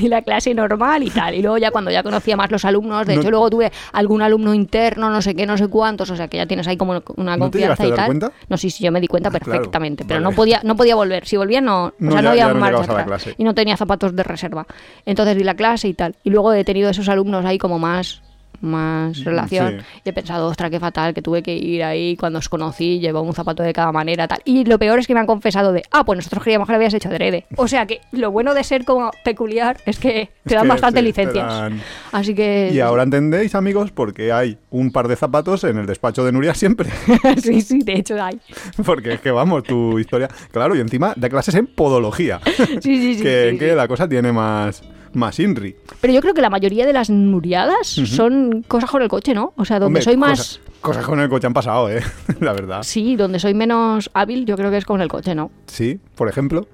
[0.00, 1.34] Y la clase normal y tal.
[1.34, 4.22] Y luego ya cuando ya conocía más los alumnos, de No- hecho luego tuve algún
[4.22, 6.92] alumno interno, no sé qué, no sé cuántos, o sea que ya tienes ahí como
[7.16, 8.06] una ¿No te confianza a y dar tal.
[8.06, 8.32] cuenta?
[8.48, 10.30] No, sí, sí, yo me di cuenta Ah, claro, perfectamente, pero vale.
[10.30, 11.26] no podía, no podía volver.
[11.26, 13.06] Si volvía no, No, o sea, ya- no había marcha a atrás.
[13.06, 13.34] clase.
[13.36, 14.64] Y no tenía zapatos de reserva.
[15.06, 16.14] Entonces di la clase y tal.
[16.22, 18.22] Y luego he tenido esos alumnos ahí como más
[18.60, 20.00] más relación sí.
[20.04, 23.26] y he pensado, ostras, qué fatal, que tuve que ir ahí cuando os conocí, llevaba
[23.26, 24.40] un zapato de cada manera, tal.
[24.44, 26.76] Y lo peor es que me han confesado de, ah, pues nosotros creíamos que lo
[26.76, 27.46] habías hecho adrede.
[27.56, 31.00] O sea que lo bueno de ser como peculiar es que te dan que bastante
[31.00, 31.46] sí, licencias.
[31.46, 31.80] dan-
[32.12, 32.70] Así que...
[32.72, 36.54] Y ahora entendéis, amigos, porque hay un par de zapatos en el despacho de Nuria
[36.54, 36.88] siempre.
[37.42, 38.38] sí, sí, de hecho hay.
[38.84, 40.28] Porque es que vamos, tu historia.
[40.52, 42.40] Claro, y encima da clases en podología.
[42.46, 43.22] Sí, sí, sí.
[43.22, 43.76] que, sí, que sí.
[43.76, 44.82] la cosa tiene más,
[45.12, 45.76] más INRI.
[46.00, 49.52] Pero yo creo que la mayoría de las nuriadas son cosas con el coche, ¿no?
[49.56, 50.38] O sea, donde Hombre, soy más...
[50.38, 52.02] Cosas, cosas con el coche han pasado, ¿eh?
[52.40, 52.82] la verdad.
[52.82, 55.50] Sí, donde soy menos hábil, yo creo que es con el coche, ¿no?
[55.66, 56.66] Sí, por ejemplo.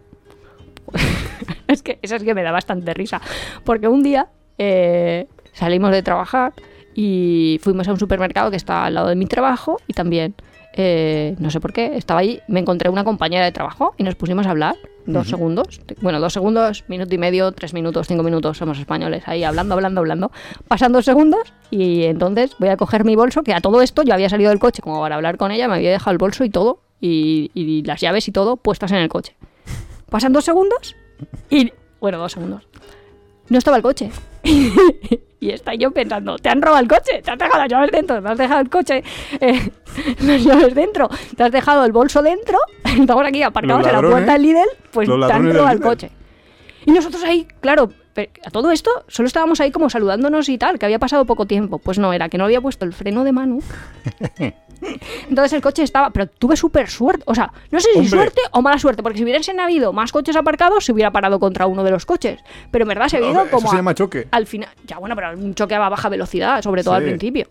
[1.69, 3.21] Es que eso es que me da bastante risa.
[3.65, 6.55] Porque un día eh, salimos de trabajar
[6.95, 10.35] y fuimos a un supermercado que está al lado de mi trabajo y también,
[10.75, 14.15] eh, no sé por qué, estaba allí, me encontré una compañera de trabajo y nos
[14.15, 14.77] pusimos a hablar
[15.07, 15.81] dos segundos.
[16.01, 20.01] Bueno, dos segundos, minuto y medio, tres minutos, cinco minutos, somos españoles, ahí hablando, hablando,
[20.01, 20.33] hablando.
[20.69, 24.15] Pasan dos segundos y entonces voy a coger mi bolso, que a todo esto yo
[24.15, 26.51] había salido del coche como para hablar con ella, me había dejado el bolso y
[26.51, 29.37] todo, y, y las llaves y todo puestas en el coche.
[30.11, 30.97] Pasan dos segundos
[31.51, 31.73] y.
[32.01, 32.69] Bueno, dos segundos.
[33.49, 34.11] No estaba el coche.
[35.47, 38.21] y está yo pensando, te han robado el coche, te has dejado las llaves dentro,
[38.21, 39.05] te has dejado el coche,
[39.41, 39.71] eh,
[40.23, 44.33] las llaves dentro, te has dejado el bolso dentro, estamos aquí aparcados en la puerta
[44.33, 46.11] del Lidl, pues te han robado el coche.
[46.85, 50.79] Y nosotros ahí, claro, pe- a todo esto solo estábamos ahí como saludándonos y tal,
[50.81, 51.79] que había pasado poco tiempo.
[51.79, 53.59] Pues no, era que no había puesto el freno de mano.
[55.29, 58.11] Entonces el coche estaba, pero tuve súper suerte, o sea, no sé si Hombre.
[58.11, 61.67] suerte o mala suerte, porque si hubiesen habido más coches aparcados, se hubiera parado contra
[61.67, 62.41] uno de los coches.
[62.71, 64.29] Pero en verdad se había ido Hombre, eso como se a- llama choque.
[64.31, 67.47] al final, ya bueno, pero un choque a baja velocidad, sobre todo al principio.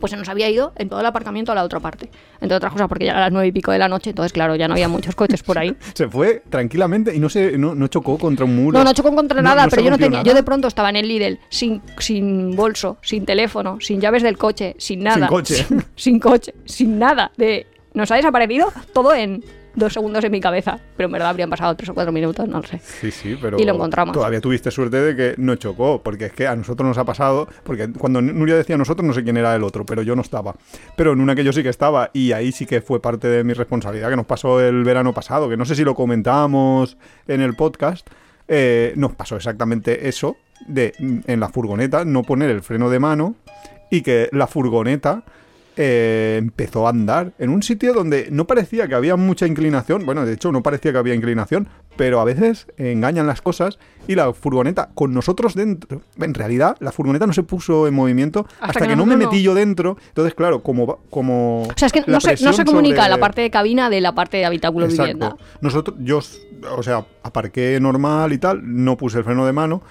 [0.00, 2.08] Pues se nos había ido en todo el aparcamiento a la otra parte.
[2.40, 4.56] Entre otras cosas, porque ya era las nueve y pico de la noche, entonces claro,
[4.56, 5.76] ya no había muchos coches por ahí.
[5.94, 8.78] Se fue tranquilamente y no se no, no chocó contra un muro.
[8.78, 10.10] No, no chocó contra No- nada, no pero yo no tenía.
[10.20, 10.22] nada.
[10.24, 14.38] Yo de pronto estaba en el Lidl sin, sin bolso, sin teléfono, sin llaves del
[14.38, 15.26] coche, sin nada.
[15.26, 15.54] coche.
[15.54, 17.30] Sin, sin coche, sin nada.
[17.36, 19.44] De, nos ha desaparecido todo en
[19.74, 20.78] dos segundos en mi cabeza.
[20.96, 22.78] Pero en verdad habrían pasado tres o cuatro minutos, no lo sé.
[22.78, 24.12] Sí, sí, pero Y lo encontramos.
[24.14, 27.48] todavía tuviste suerte de que no chocó, porque es que a nosotros nos ha pasado,
[27.64, 30.54] porque cuando Nuria decía nosotros no sé quién era el otro, pero yo no estaba.
[30.96, 33.44] Pero en una que yo sí que estaba y ahí sí que fue parte de
[33.44, 36.96] mi responsabilidad que nos pasó el verano pasado, que no sé si lo comentábamos
[37.28, 38.06] en el podcast,
[38.48, 42.98] eh, nos pasó exactamente eso de mm, en la furgoneta no poner el freno de
[42.98, 43.34] mano
[43.90, 45.24] y que la furgoneta
[45.76, 50.06] eh, empezó a andar en un sitio donde no parecía que había mucha inclinación.
[50.06, 54.14] Bueno, de hecho, no parecía que había inclinación, pero a veces engañan las cosas y
[54.14, 56.02] la furgoneta con nosotros dentro.
[56.20, 59.24] En realidad, la furgoneta no se puso en movimiento hasta, que que, no me no.
[59.24, 59.96] metí yo dentro.
[60.08, 60.98] Entonces, claro, como.
[61.10, 63.50] como O sea, es que no se, no presión se comunica sobre- la parte de
[63.50, 65.26] cabina de la parte de habitáculo vivienda.
[65.26, 65.44] Exacto.
[65.60, 66.20] Nosotros, yo,
[66.76, 69.82] o sea, aparqué normal y tal, no puse el freno de mano,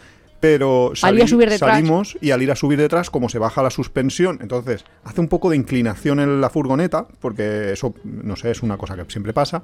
[0.43, 4.39] pero a subir salimos y al ir a subir detrás, como se baja la suspensión,
[4.41, 8.75] entonces hace un poco de inclinación en la furgoneta, porque eso, no sé, es una
[8.75, 9.63] cosa que siempre pasa.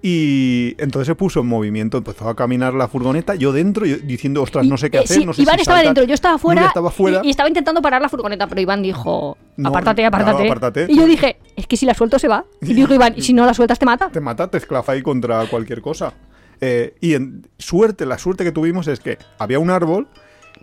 [0.00, 4.42] Y entonces se puso en movimiento, empezó a caminar la furgoneta, yo dentro, yo diciendo,
[4.42, 5.94] ostras, no sé qué hacer, sí, no sé Iván si estaba saltar".
[5.94, 7.20] dentro, yo estaba fuera, estaba fuera.
[7.22, 10.46] Y, y estaba intentando parar la furgoneta, pero Iván dijo, No, apártate, apártate.
[10.46, 10.86] apártate.
[10.88, 12.46] Y yo dije, es que si la suelto se va.
[12.62, 14.08] Y dijo Iván, ¿y si no la sueltas te mata?
[14.08, 16.14] te mata, te esclafa ahí contra cualquier cosa.
[16.60, 20.08] Eh, y en suerte, la suerte que tuvimos es que había un árbol,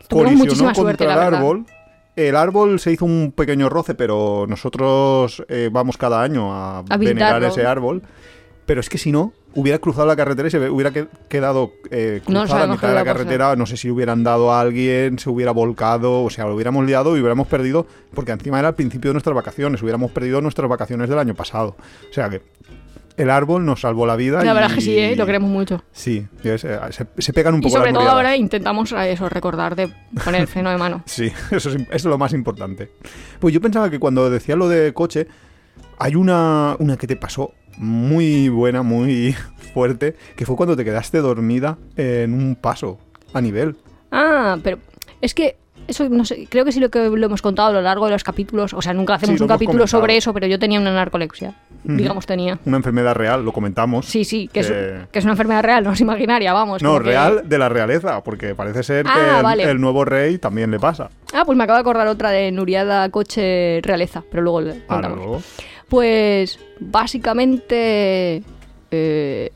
[0.07, 1.65] Tuvimos colisionó contra suerte, el árbol.
[2.15, 7.43] El árbol se hizo un pequeño roce, pero nosotros eh, vamos cada año a, venerar
[7.43, 8.03] ese árbol.
[8.65, 12.21] Pero es que si no, hubiera cruzado la carretera y se hubiera que- quedado eh,
[12.27, 13.55] No cruzada a mitad de la carretera.
[13.55, 17.15] No sé si hubieran dado a alguien, se hubiera volcado, o sea, lo hubiéramos liado
[17.15, 21.09] y hubiéramos perdido, porque encima era el principio de nuestras vacaciones, hubiéramos perdido nuestras vacaciones
[21.09, 21.75] del año pasado.
[22.09, 22.41] O sea que
[23.17, 24.43] el árbol nos salvó la vida.
[24.43, 25.15] La y- verdad es que sí, ¿eh?
[25.15, 25.83] lo queremos mucho.
[25.91, 29.07] Sí, es- eh, se, se pegan un Y poco sobre las todo ahora intentamos a
[29.07, 29.89] eso, recordar de
[30.23, 31.03] poner el freno de mano.
[31.07, 32.91] Sí, eso es, eso es lo más importante.
[33.39, 35.27] Pues yo pensaba que cuando decía lo de coche,
[35.97, 39.35] hay una, una que te pasó muy buena, muy
[39.73, 42.99] fuerte, que fue cuando te quedaste dormida en un paso
[43.33, 43.75] a nivel.
[44.11, 44.79] Ah, pero
[45.21, 45.57] es que
[45.87, 48.11] eso no sé, creo que sí lo que lo hemos contado a lo largo de
[48.11, 49.99] los capítulos, o sea, nunca hacemos Sí, un capítulo comentado.
[50.01, 52.57] sobre eso, pero yo tenía una narcolepsia, digamos tenía.
[52.65, 54.05] Una enfermedad real, lo comentamos.
[54.05, 56.81] Sí, sí, que, es, Que- que es una enfermedad real, no es imaginaria, vamos.
[56.81, 59.63] No, que- real de la realeza, porque parece ser que Ah, el, vale.
[59.63, 61.09] el nuevo rey también le pasa.
[61.33, 65.09] Ah, pues me acabo de acordar otra de Nuriada Coche Realeza, pero luego le Ahora
[65.09, 65.17] contamos.
[65.17, 65.41] luego.
[65.89, 68.41] Pues básicamente,
[68.91, 69.51] eh,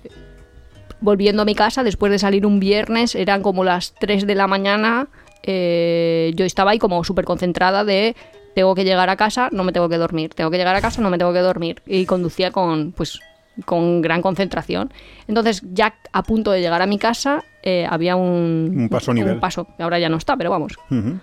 [1.02, 4.48] volviendo a mi casa, después de salir un viernes, eran como las 3 de la
[4.48, 5.08] mañana,
[5.44, 8.16] eh, yo estaba ahí como súper concentrada de
[8.56, 11.02] tengo que llegar a casa, no me tengo que dormir, tengo que llegar a casa,
[11.02, 11.82] no me tengo que dormir.
[11.86, 13.20] Y conducía con, pues,
[13.66, 14.92] con gran concentración.
[15.28, 19.34] Entonces, ya a punto de llegar a mi casa, eh, había un, Un paso nivel.
[19.36, 20.74] Un paso, ahora ya no está, pero vamos,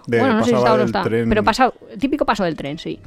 [0.07, 1.03] de- bueno, no sé si está o no está.
[1.05, 3.01] tren- Pero pasa, típico paso del tren, sí.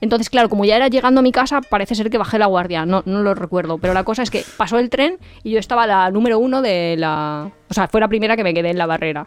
[0.00, 2.84] Entonces, claro, como ya era llegando a mi casa, parece ser que bajé la guardia.
[2.86, 3.78] No, no lo recuerdo.
[3.78, 6.96] Pero la cosa es que pasó el tren y yo estaba la número uno de
[6.98, 7.50] la.
[7.70, 9.26] O sea, fue la primera que me quedé en la barrera.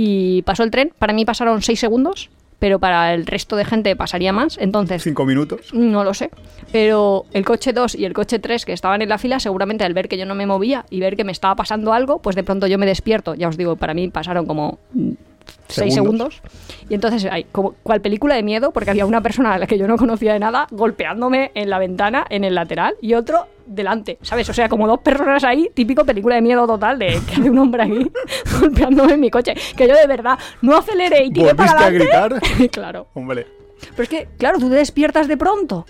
[0.00, 0.92] Y pasó el tren.
[0.96, 2.30] Para mí pasaron seis segundos,
[2.60, 4.56] pero para el resto de gente pasaría más.
[4.58, 5.74] Entonces, Cinco minutos.
[5.74, 6.30] no lo sé.
[6.70, 9.94] Pero el coche 2 y el coche 3 que estaban en la fila, seguramente al
[9.94, 12.44] ver que yo no me movía y ver que me estaba pasando algo, pues de
[12.44, 13.34] pronto yo me despierto.
[13.34, 14.78] Ya os digo, para mí pasaron como
[15.68, 16.42] 6 Segundos.
[16.88, 19.78] Y entonces, hay como cual película de miedo, porque había una persona a la que
[19.78, 24.18] yo no conocía de nada golpeándome en la ventana, en el lateral, y otro delante,
[24.22, 24.48] ¿sabes?
[24.48, 27.58] O sea, como dos personas ahí, típico película de miedo total de que hay un
[27.58, 28.10] hombre aquí
[28.60, 29.54] golpeándome en mi coche.
[29.76, 32.68] Que yo de verdad no aceleré y tiré para ¿Volviste a adelante.
[32.72, 33.06] claro.
[33.14, 33.46] Hombre.
[33.90, 35.86] Pero es que, claro, tú te despiertas de pronto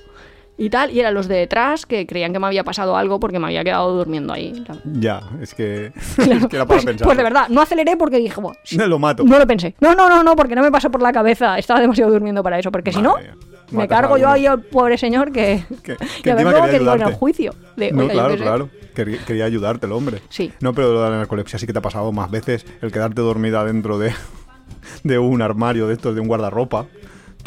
[0.60, 3.38] y tal, y eran los de detrás que creían que me había pasado algo porque
[3.38, 4.64] me había quedado durmiendo ahí.
[4.84, 7.06] Ya, es que, Claro, es que era para pues, pensar.
[7.06, 8.54] pues de verdad, no aceleré porque dije, "Buah,
[8.88, 9.22] Lo mato.
[9.24, 9.74] no lo pensé.
[9.80, 11.56] No, no, no, no, porque no me pasó por la cabeza.
[11.58, 12.70] Estaba demasiado durmiendo para eso.
[12.72, 13.36] Porque si no, mía.
[13.70, 15.64] me Matas cargo yo ahí al pobre señor que.
[15.82, 17.54] Que- que a ver encima luego quería que en el juicio.
[17.76, 18.42] De, No, "Oiga, yo claro, qué sé".
[18.44, 18.68] claro.
[18.96, 20.20] Quería, quería ayudarte el hombre.
[20.28, 20.52] Sí.
[20.60, 22.66] No, pero lo de la narcolepsia sí que te ha pasado más veces.
[22.82, 24.12] El quedarte dormida dentro de,
[25.04, 26.86] de un armario de estos, de un guardarropa,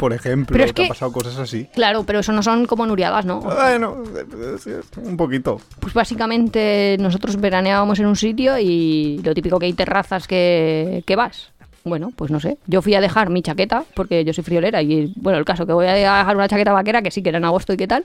[0.02, 0.52] por ejemplo.
[0.54, 1.68] Pero es te que- ha pasado cosas así.
[1.72, 3.38] Claro, pero eso no son como nuriadas, ¿no?
[3.38, 4.02] Bueno,
[5.04, 5.60] un poquito.
[5.78, 11.14] Pues básicamente nosotros veraneábamos en un sitio y lo típico que hay terrazas que, que
[11.14, 11.52] vas.
[11.84, 12.58] Bueno, pues no sé.
[12.66, 15.72] Yo fui a dejar mi chaqueta, porque yo soy friolera, y bueno, el caso que
[15.72, 18.02] voy a dejar una chaqueta vaquera, que sí que era en agosto y qué tal.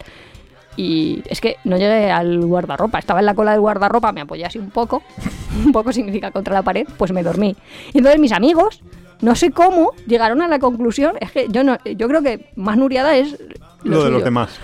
[0.76, 4.46] Y es que no llegué al guardarropa, estaba en la cola del guardarropa, me apoyé
[4.46, 5.02] así un poco,
[5.66, 7.56] un poco significa contra la pared, pues me dormí.
[7.92, 8.82] Y entonces mis amigos,
[9.22, 12.78] no sé cómo, llegaron a la conclusión, es que yo no, yo creo que más
[12.78, 13.32] nuriada es
[13.84, 14.10] Lo, de suyo.
[14.12, 14.60] los demás.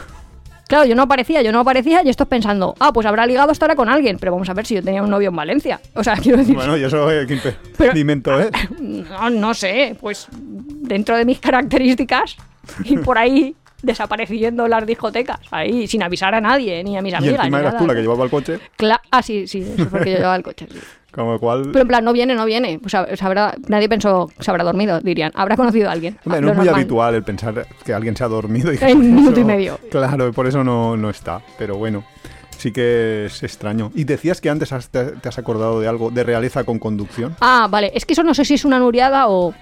[0.67, 3.75] Claro, yo no aparecía, yo no aparecía y estos pensando, ah, pues habrá ligado estará
[3.75, 5.79] con alguien, pero vamos a ver si yo tenía un novio en Valencia.
[5.93, 7.37] O sea, quiero decir, Bueno, y eso es qué
[7.77, 8.49] Pero- impedimento es.
[8.79, 12.37] no, no sé, pues dentro de mis características
[12.85, 17.15] y por ahí desapareciendo las discotecas, ahí sin avisar a nadie, ni a mis Y
[17.17, 17.39] amigas.
[17.41, 17.79] encima ni eras nada.
[17.79, 20.35] tú la que llevaba el coche, Cla- ah, sí, sí, eso es porque yo llevaba
[20.35, 20.67] el coche.
[20.71, 20.79] sí.
[21.15, 21.69] lo cual...
[21.71, 22.79] Pero en plan, no viene, no viene.
[22.83, 25.31] O sea, se habrá- nadie pensó, se habrá dormido, dirían.
[25.35, 26.17] Habrá conocido a alguien.
[26.25, 28.73] Hombre, no es muy habitual el pensar que alguien se ha dormido.
[28.73, 29.79] Y que En un minuto y medio.
[29.91, 31.39] Claro, y por eso no, no está.
[31.59, 32.03] Pero bueno,
[32.57, 33.91] sí que es extraño.
[33.93, 37.35] Y decías que antes has- te, te has acordado de algo, de realeza con conducción.
[37.41, 37.91] Ah, vale.
[37.93, 39.53] Es que eso no sé si es una nuriada o.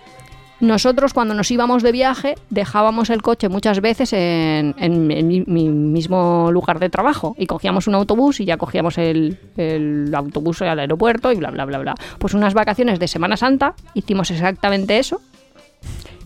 [0.61, 4.75] Nosotros, cuando nos íbamos de viaje, dejábamos el coche muchas veces en,
[5.07, 7.35] mi mismo lugar de trabajo.
[7.37, 11.65] Y cogíamos un autobús y ya cogíamos el, el autobús al aeropuerto y bla, bla,
[11.65, 11.95] bla, bla.
[12.19, 15.19] Pues unas vacaciones de Semana Santa hicimos exactamente eso.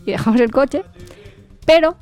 [0.05, 0.83] Y dejamos el coche.
[1.65, 1.95] Pero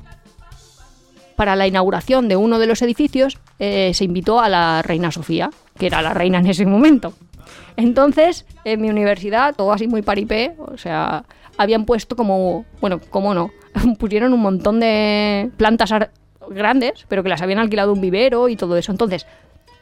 [1.36, 5.50] para la inauguración de uno de los edificios eh, se invitó a la reina Sofía,
[5.78, 7.14] que era la reina en ese momento.
[7.76, 11.24] Entonces, en mi universidad, todo así muy paripé, o sea,
[11.58, 13.50] habían puesto como, bueno, cómo no,
[13.98, 15.90] pusieron un montón de plantas
[16.50, 18.92] grandes, pero que las habían alquilado un vivero y todo eso.
[18.92, 19.26] Entonces,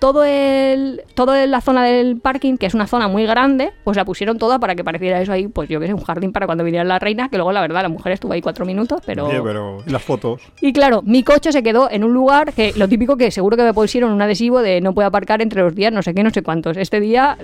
[0.03, 3.96] todo el, todo el- la zona del parking, que es una zona muy grande, pues
[3.96, 6.46] la pusieron toda para que pareciera eso ahí, pues yo que sé, un jardín para
[6.46, 9.26] cuando viniera la reina, que luego la verdad la mujer estuvo ahí cuatro minutos, pero...
[9.28, 10.42] Oye, pero ¿y las fotos.
[10.61, 13.62] Y claro, mi coche se quedó en un lugar que lo típico que seguro que
[13.62, 16.30] me pusieron un adhesivo de no puede aparcar entre los días no sé qué, no
[16.30, 16.76] sé cuántos.
[16.78, 17.38] Este día,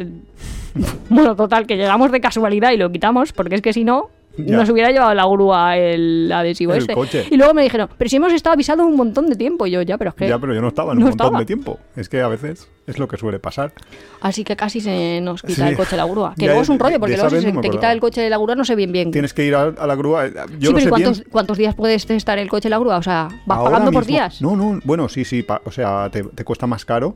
[1.09, 4.11] bueno, total, que llegamos de casualidad y lo quitamos, porque es que si no,
[4.47, 4.57] Ya.
[4.57, 6.95] nos hubiera llevado la grúa el adhesivo El este.
[6.95, 7.27] coche.
[7.31, 9.67] Y luego me dijeron, pero si hemos estado avisados un montón de tiempo.
[9.67, 10.29] Y yo, ya, pero es que...
[10.29, 11.39] Ya, pero yo no estaba en No un montón estaba.
[11.41, 11.79] de tiempo.
[11.97, 13.73] Es que a veces es lo que suele pasar.
[14.21, 15.69] Así que casi se nos quita Sí.
[15.71, 16.35] el coche de la grúa.
[16.35, 18.21] Que Ya, luego es un rollo, porque luego si se no te quita el coche
[18.23, 19.11] de la grúa no sé bien bien.
[19.11, 20.27] Tienes que ir a, a la grúa.
[20.27, 21.29] eh, Yo sí, pero ¿y sé cuántos, bien.
[21.31, 22.97] cuántos días puedes estar el coche de la grúa?
[22.97, 24.41] O sea, vas Ahora pagando por días.
[24.41, 27.15] No, no, bueno, sí, sí, pa- o sea, te, te cuesta más caro,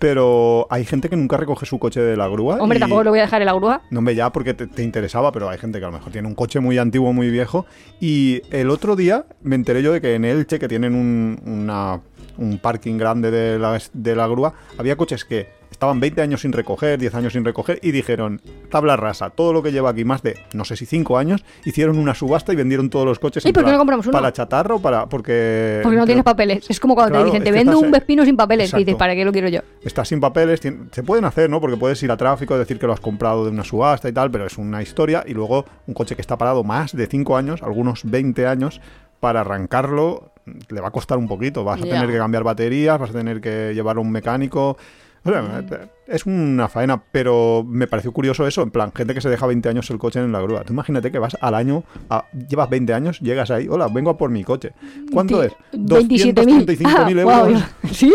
[0.00, 2.56] pero hay gente que nunca recoge su coche de la grúa.
[2.56, 3.82] Hombre, y- tampoco lo voy a dejar en la grúa.
[3.90, 6.26] No me ya porque te, te interesaba, pero hay gente que a lo mejor tiene
[6.26, 7.66] un coche muy antiguo, muy viejo.
[8.00, 12.00] Y el otro día me enteré yo de que en Elche, que tienen un, una-
[12.38, 15.48] un parking grande de la, de la grúa, había coches que
[15.80, 19.62] estaban 20 años sin recoger, 10 años sin recoger, y dijeron, tabla rasa, todo lo
[19.62, 22.90] que lleva aquí más de, no sé si 5 años, hicieron una subasta y vendieron
[22.90, 23.46] todos los coches.
[23.46, 24.12] ¿Y por qué no compramos uno?
[24.12, 25.06] Para chatarra o para...
[25.06, 26.68] Porque, Porque no tienes papeles.
[26.68, 28.74] Es como cuando Claro, te dicen, te vendo estás un Vespino sin papeles.
[28.74, 28.94] Y dices.
[28.96, 29.60] ¿para qué lo quiero yo?
[29.82, 31.62] Estás sin papeles, se pueden hacer, ¿no?
[31.62, 34.30] Porque puedes ir a tráfico, decir que lo has comprado de una subasta y tal,
[34.30, 35.24] pero es una historia.
[35.26, 38.82] Y luego un coche que está parado más de 5 años, algunos 20 años,
[39.18, 40.32] para arrancarlo
[40.68, 41.64] le va a costar un poquito.
[41.64, 44.76] Vas a tener que cambiar baterías, vas a tener que llevarlo a un mecánico.
[45.24, 45.62] O sea,
[46.06, 49.68] es una faena, pero me pareció curioso eso, en plan, gente que se deja 20
[49.68, 50.64] años el coche en la grúa.
[50.64, 54.16] Tú imagínate que vas al año, a- llevas 20 años, llegas ahí, hola, vengo a
[54.16, 54.72] por mi coche.
[55.12, 55.52] ¿Cuánto es?
[55.72, 56.64] 27.000.
[56.66, 57.62] 235.000 Ah, euros.
[57.92, 58.12] Sí.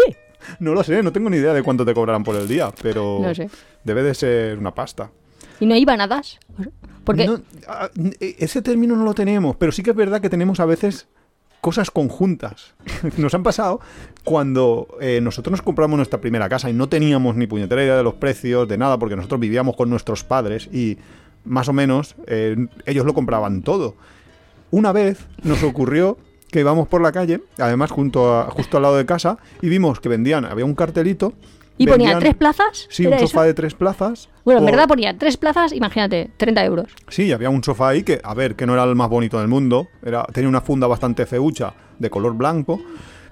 [0.59, 3.19] No lo sé, no tengo ni idea de cuánto te cobrarán por el día, pero
[3.21, 3.49] No sé.
[3.83, 5.09] debe de ser una pasta.
[5.59, 6.21] Y no iba nada.
[7.03, 7.89] Porque No, ah,
[8.19, 11.07] e- ese término no lo tenemos, pero sí que es verdad que tenemos a veces
[11.65, 12.75] cosas conjuntas.
[13.17, 13.79] Nos han pasado
[14.23, 18.03] cuando eh, nosotros nos compramos nuestra primera casa y no teníamos ni puñetera idea de
[18.03, 20.99] los precios, de nada, porque nosotros vivíamos con nuestros padres y
[21.43, 22.55] más o menos eh,
[22.85, 23.95] ellos lo compraban todo.
[24.69, 26.17] Una vez nos ocurrió
[26.51, 29.99] que íbamos por la calle, además junto a- justo al lado de casa, y vimos
[29.99, 31.33] que vendían, había un cartelito.
[31.77, 32.87] ¿Y ponía tres plazas?
[32.89, 33.47] Sí, un ¿Era sofá eso?
[33.47, 34.29] de tres plazas.
[34.45, 36.87] Bueno, en por- verdad ponía tres plazas, imagínate, 30 euros.
[37.09, 39.47] Sí, había un sofá ahí que, a ver, que no era el más bonito del
[39.49, 39.87] mundo.
[40.03, 42.79] Era, tenía una funda bastante feucha de color blanco.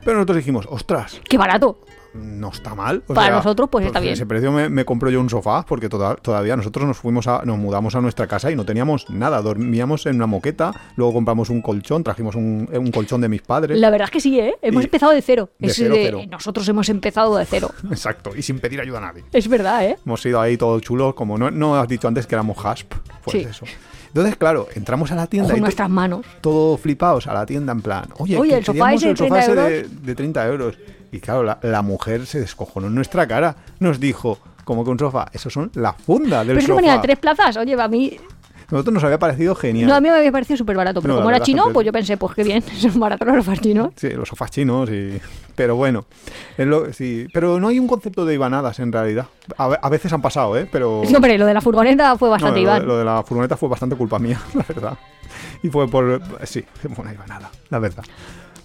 [0.03, 1.79] Pero nosotros dijimos, ostras, ¡Qué barato!
[2.14, 3.03] No está mal.
[3.07, 4.14] O Para nosotros, pues, está bien.
[4.14, 7.41] Ese precio me, me compro yo un sofá porque toda- todavía nosotros nos fuimos a,
[7.45, 9.41] nos mudamos a nuestra casa y no teníamos nada.
[9.41, 13.80] Dormíamos en una moqueta, luego compramos un colchón, trajimos un, un colchón de mis padres.
[13.80, 14.55] La verdad es que sí, ¿eh?
[14.61, 15.49] Hemos Y- empezado de cero.
[15.59, 16.22] de Es cero, de- cero.
[16.30, 17.72] Nosotros hemos empezado de cero.
[17.89, 19.24] Exacto, y sin pedir ayuda a nadie.
[19.32, 19.97] Es verdad, ¿eh?
[20.05, 22.93] Hemos ido ahí todos chulos, como no, no has dicho antes que éramos hasp.
[23.24, 23.47] Pues Sí.
[23.49, 23.66] eso.
[24.07, 26.24] Entonces, claro, entramos a la tienda Con nuestras manos.
[26.41, 29.18] todo flipados a la tienda en plan, oye, Oye, el sofá queríamos ese de el
[29.18, 30.78] sofá 30 ese de, de 30 euros.
[31.14, 33.55] Y claro, la, la mujer se descojonó en nuestra cara.
[33.80, 36.76] Nos dijo, como que un sofá, eso son la funda del Pero sofá.
[36.82, 37.55] ponía tres plazas.
[37.57, 38.18] Oye, a mí.
[38.72, 39.88] Nosotros nos había parecido genial.
[39.88, 40.99] No, a mí me había parecido súper barato.
[41.01, 42.64] Pero No, como era chino, pues yo pensé, pues qué bien.
[42.80, 43.89] Son baratos los sofás chinos.
[43.95, 45.20] Sí, los sofás chinos y...
[45.55, 46.05] Pero bueno,
[46.57, 47.28] es lo- sí.
[47.32, 49.28] Pero no hay un concepto de ibanadas en realidad.
[49.57, 50.68] A, ve- a veces han pasado, ¿eh?
[50.72, 51.03] Pero...
[51.05, 52.88] Sí, hombre, lo de la furgoneta fue No, bastante lo, de- Iván.
[52.88, 54.97] lo de la furgoneta fue bastante culpa mía, la verdad.
[55.61, 56.20] Y fue por...
[56.45, 58.03] Sí, fue una ibanada, la verdad.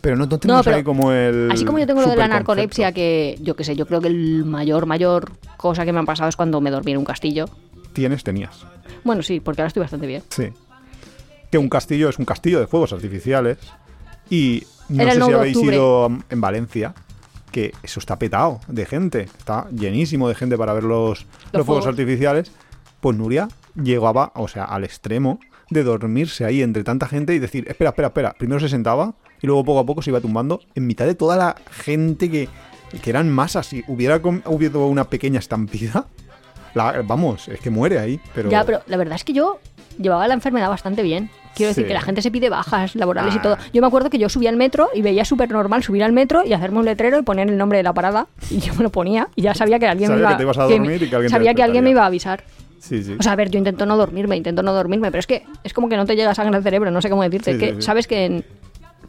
[0.01, 1.51] Pero no, no tenemos pero ahí como el...
[1.51, 4.09] Así como yo tengo lo de la narcolepsia, que yo qué sé, yo creo que
[4.09, 7.47] el mayor, mayor cosa que me ha pasado es cuando me dormí en un castillo.
[7.93, 8.65] Tienes, tenías.
[9.05, 10.23] Bueno, sí, porque ahora estoy bastante bien.
[10.31, 10.49] Sí.
[11.51, 13.59] Que un castillo es un castillo de fuegos artificiales.
[14.31, 15.77] Y no Era sé si 9 de habéis octubre.
[15.77, 16.95] ido en Valencia,
[17.51, 19.23] que eso está petado de gente.
[19.23, 21.27] Está llenísimo de gente para ver los, los,
[21.65, 21.87] fuegos fuegos.
[21.87, 22.53] artificiales.
[23.01, 25.41] Pues Nuria llegaba, o sea, al extremo
[25.71, 28.35] de dormirse ahí entre tanta gente y decir, espera, espera, espera.
[28.39, 31.36] Primero se sentaba y luego poco a poco se iba tumbando en mitad de toda
[31.36, 32.49] la gente que,
[33.03, 33.66] que eran masas.
[33.66, 36.07] Si hubiera hubido una pequeña estampida,
[36.74, 38.20] la- vamos, es que muere ahí.
[38.34, 39.59] Pero, Ya, pero la verdad es que yo
[39.99, 41.30] llevaba la enfermedad bastante bien.
[41.55, 41.89] Quiero decir Sí.
[41.89, 43.43] que la gente se pide bajas laborales y Ah.
[43.43, 43.57] todo.
[43.72, 46.45] Yo me acuerdo que yo subía al metro y veía súper normal subir al metro
[46.45, 48.28] y hacerme un letrero y poner el nombre de la parada.
[48.51, 50.43] Y yo me lo ponía y ya sabía que alguien Sabía me iba que te
[50.45, 52.45] ibas a dormir y que alguien Sabía que alguien me iba a avisar.
[52.78, 53.16] Sí, sí.
[53.18, 55.72] O sea, a ver, yo intento no dormirme, intento no dormirme, pero es que es
[55.72, 57.55] como que no te llega sangre al cerebro, no sé cómo decirte.
[57.55, 58.45] Sí, que sabes que en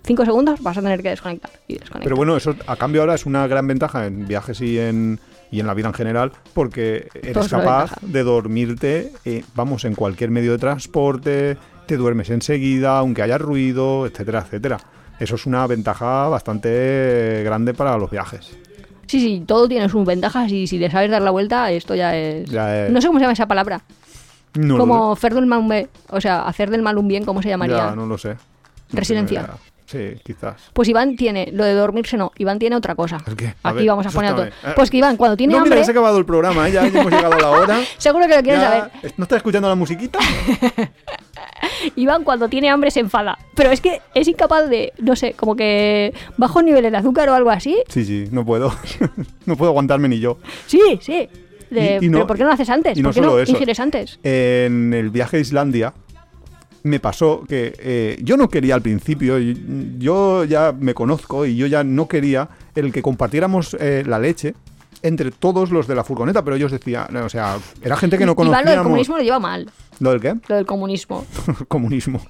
[0.04, 2.04] cinco segundos vas a tener que desconectar y desconectar.
[2.04, 5.20] Pero bueno, eso a cambio ahora es una gran ventaja en viajes y en,
[5.52, 10.32] y en la vida en general, porque eres capaz de dormirte, eh, vamos, en cualquier
[10.32, 14.78] medio de transporte, te duermes enseguida, aunque haya ruido, etcétera, etcétera.
[15.20, 18.56] Eso es una ventaja bastante grande para los viajes.
[19.08, 22.16] Sí, sí, todo tiene sus ventajas y si le sabes dar la vuelta, esto ya
[22.16, 22.50] es...
[22.50, 23.82] Ya es- No sé cómo se llama esa palabra.
[24.54, 27.42] No como hacer del mal un bien, o sea, hacer del mal un bien, ¿cómo
[27.42, 27.76] se llamaría?
[27.90, 28.30] Ya, no lo sé.
[28.30, 28.38] No
[29.00, 29.50] Resiliencia.
[29.90, 30.70] Sí, quizás.
[30.74, 33.18] Pues Iván tiene, lo de dormirse no, Iván tiene otra cosa.
[33.26, 33.56] ¿El qué?
[33.64, 34.46] A Aquí ver, vamos a poner otro.
[34.76, 36.74] Pues que Iván, cuando tiene no, hambre, mira, se ha acabado el programa, ¿eh?
[36.74, 37.80] ya, ya hemos llegado a la hora.
[37.98, 39.14] seguro que lo quieres Ya- saber.
[39.18, 40.20] ¿No estás escuchando la musiquita?
[41.96, 43.38] Iván cuando tiene hambre se enfada.
[43.56, 47.34] Pero es que es incapaz de, no sé, como que bajo niveles de azúcar o
[47.34, 47.78] algo así.
[47.90, 48.72] Sí, sí, no puedo.
[49.46, 50.38] no puedo aguantarme ni yo.
[50.68, 51.30] Sí, sí.
[51.70, 52.98] De, Y- y no- pero ¿por qué no lo haces antes?
[52.98, 53.52] y no ¿Por qué solo no eso.
[53.52, 54.20] ingieres antes?
[54.24, 55.94] En el viaje a Islandia
[56.84, 59.38] me pasó que eh, yo no quería al principio,
[59.98, 64.54] yo ya me conozco y yo ya no quería el que compartiéramos eh, la leche
[65.02, 68.36] entre todos los de la furgoneta, pero ellos decían, o sea, era gente que no
[68.38, 69.72] Iván lo del comunismo lo lleva mal.
[70.00, 70.36] ¿Lo del qué?
[70.48, 71.26] Lo del comunismo.
[71.68, 72.22] comunismo.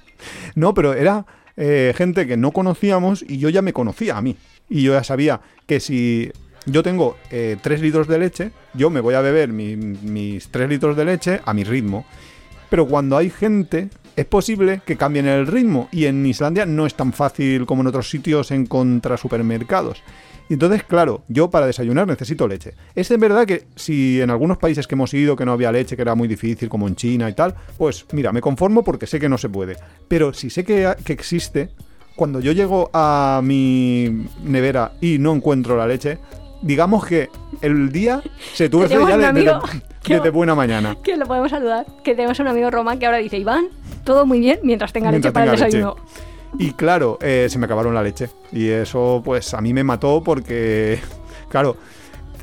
[0.54, 1.26] No, pero era
[1.56, 4.36] eh, gente que no conocíamos y yo ya me conocía a mí.
[4.68, 6.30] Y yo ya sabía que si
[6.66, 10.68] yo tengo eh, 3 litros de leche, yo me voy a beber mi- mis 3
[10.68, 12.04] litros de leche a mi ritmo.
[12.68, 13.88] Pero cuando hay gente,
[14.20, 15.88] es posible que cambien el ritmo.
[15.92, 20.02] Y en Islandia no es tan fácil como en otros sitios encontrar supermercados.
[20.48, 22.74] Y entonces, claro, yo para desayunar necesito leche.
[22.96, 25.94] Es de verdad que si en algunos países que hemos ido que no había leche,
[25.94, 29.20] que era muy difícil, como en China y tal, pues mira, me conformo porque sé
[29.20, 29.76] que no se puede.
[30.08, 31.70] Pero si sé que, que existe,
[32.16, 36.18] cuando yo llego a mi nevera y no encuentro la leche,
[36.62, 37.28] digamos que
[37.62, 38.20] el día
[38.52, 39.58] se tuerce ya de- desde,
[40.08, 40.96] desde buena mañana.
[41.02, 41.86] Que lo podemos saludar.
[42.02, 43.68] Que tenemos un amigo Román que ahora dice, Iván,
[44.04, 45.64] todo muy bien mientras tenga Mientras leche para el leche.
[45.66, 45.96] desayuno.
[46.58, 48.28] Y claro, eh, se me acabaron la leche.
[48.52, 50.98] Y eso, pues, a mí me mató porque,
[51.48, 51.76] claro,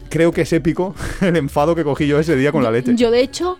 [0.09, 2.95] creo que es épico el enfado que cogí yo ese día con la leche.
[2.95, 3.57] Yo, de hecho,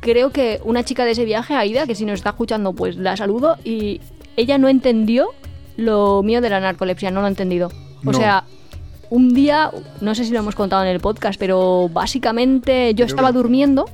[0.00, 3.16] creo que una chica de ese viaje, Aida, que si nos está escuchando, pues la
[3.16, 4.00] saludo, y
[4.36, 5.28] ella no entendió
[5.76, 7.68] lo mío de la narcolepsia, no lo ha entendido.
[8.04, 8.18] O No.
[8.18, 8.44] sea,
[9.10, 9.70] un día,
[10.00, 13.38] no sé si lo hemos contado en el podcast, pero básicamente yo Creo estaba que
[13.38, 13.84] durmiendo.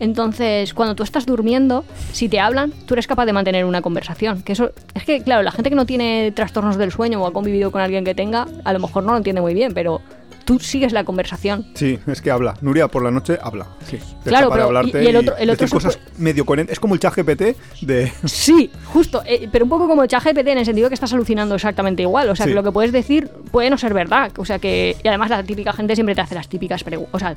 [0.00, 4.42] Entonces, cuando tú estás durmiendo, si te hablan, tú eres capaz de mantener una conversación.
[4.42, 7.32] Que eso es que, claro, la gente que no tiene trastornos del sueño o ha
[7.32, 10.00] convivido con alguien que tenga, a lo mejor no lo entiende muy bien, pero
[10.46, 11.66] tú sigues la conversación.
[11.74, 12.54] Sí, es que habla.
[12.60, 13.66] Nuria por la noche habla.
[13.86, 13.98] Sí.
[14.24, 16.72] Claro, de pero- hablarte y- y el otro- el otro decir se cosas medio coherentes.
[16.72, 18.10] Es como el chat GPT de...
[18.24, 21.54] Sí, justo, eh, pero un poco como el ChatGPT en el sentido que estás alucinando
[21.54, 22.30] exactamente igual.
[22.30, 22.50] O sea, Sí.
[22.50, 24.32] que lo que puedes decir puede no ser verdad.
[24.38, 24.96] O sea, que.
[25.04, 27.14] Y además, la típica gente siempre te hace las típicas preguntas.
[27.14, 27.36] O sea,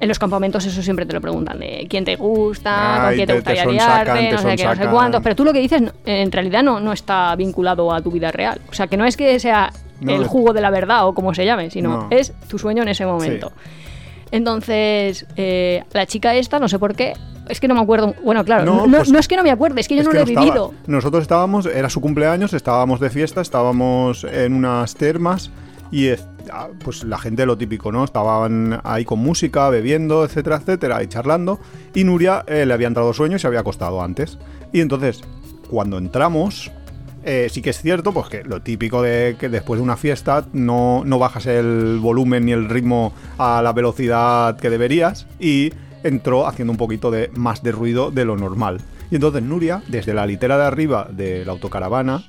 [0.00, 3.26] en los campamentos eso siempre te lo preguntan: de quién te gusta, con Ay, quién
[3.28, 5.22] te- gustaría liarte, te no sé qué, no sé cuántos.
[5.22, 8.60] Pero tú lo que dices en realidad no, no está vinculado a tu vida real.
[8.70, 9.70] O sea, que no es que sea
[10.00, 12.08] No, el jugo de la verdad o como se llame, sino No.
[12.10, 13.52] es tu sueño en ese momento.
[14.32, 17.14] Entonces, eh, la chica esta, no sé por qué.
[17.48, 18.14] Es que no me acuerdo.
[18.22, 20.06] Bueno, claro, No, no, pues- no es que no me acuerde, es que yo Es
[20.06, 20.46] no que lo he estaba.
[20.46, 20.74] vivido.
[20.86, 25.50] Nosotros estábamos, era su cumpleaños, estábamos de fiesta, estábamos en unas termas
[25.90, 28.04] y es- ah, pues la gente lo típico, ¿no?
[28.04, 31.60] Estaban ahí con música, bebiendo, etcétera, etcétera, y charlando.
[31.94, 34.38] Y Nuria eh, le había entrado sueño y se había acostado antes.
[34.72, 35.20] Y entonces,
[35.68, 36.70] cuando entramos,
[37.24, 40.46] eh, sí que es cierto, pues que lo típico de que después de una fiesta
[40.52, 45.72] no, no bajas el volumen ni el ritmo a la velocidad que deberías y
[46.02, 48.80] entró haciendo un poquito de más de ruido de lo normal.
[49.10, 52.24] Y entonces Nuria, desde la litera de arriba de la autocaravana,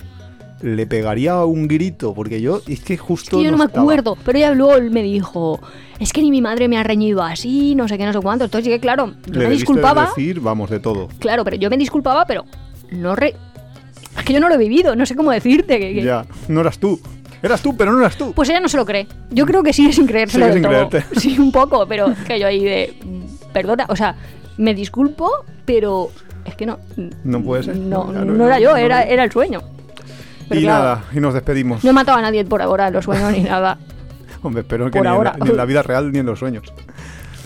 [0.61, 3.37] le pegaría un grito, porque yo, es que justo...
[3.37, 3.83] Es que yo no, me estaba.
[3.83, 5.59] acuerdo, pero ella luego me dijo,
[5.99, 8.45] es que ni mi madre me ha reñido así, no sé qué, no sé cuánto.
[8.45, 11.07] Entonces, que claro, yo Le me disculpaba, decir, vamos, de todo.
[11.19, 12.45] claro, pero yo me disculpaba, pero
[12.91, 13.35] no re...
[14.17, 15.79] Es que yo no lo he vivido, no sé cómo decirte.
[15.79, 16.99] Que, que- Ya, no eras tú.
[17.41, 18.33] Eras tú, pero no eras tú.
[18.33, 19.07] Pues ella no se lo cree.
[19.31, 20.89] Yo creo que sigue sin creérselo Sigue sin todo.
[20.89, 21.03] creerte.
[21.19, 22.93] Sí, un poco, pero es que yo ahí de...
[23.53, 24.15] Perdona, o sea,
[24.57, 25.29] me disculpo,
[25.65, 26.11] pero
[26.45, 26.77] es que no...
[27.23, 27.77] No puede ser.
[27.77, 29.11] No, Claro, no era yo, no, era, no.
[29.11, 29.61] era el sueño.
[30.51, 31.83] Pero y claro, nada, y nos despedimos.
[31.83, 33.77] No he matado a nadie por ahora en los sueños ni nada.
[34.43, 36.73] Hombre, espero que ni en, la, ni en la vida real ni en los sueños.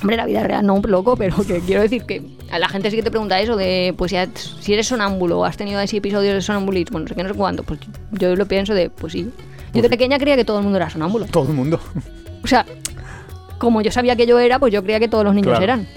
[0.01, 2.89] Hombre, la vida real no un loco, pero que quiero decir que a la gente
[2.91, 5.97] sí que te pregunta eso de, pues ya, si eres sonámbulo o has tenido así
[5.97, 7.79] episodios de sonambulismo, no sé qué, no sé cuánto, pues
[8.11, 9.23] yo lo pienso de, pues sí.
[9.23, 9.31] Yo
[9.71, 9.89] Pues de sí.
[9.89, 11.25] pequeña creía que todo el mundo era sonámbulo.
[11.25, 11.79] Todo el mundo.
[12.43, 12.65] O sea,
[13.57, 15.63] como yo sabía que yo era, pues yo creía que todos los niños Claro.
[15.63, 15.87] eran.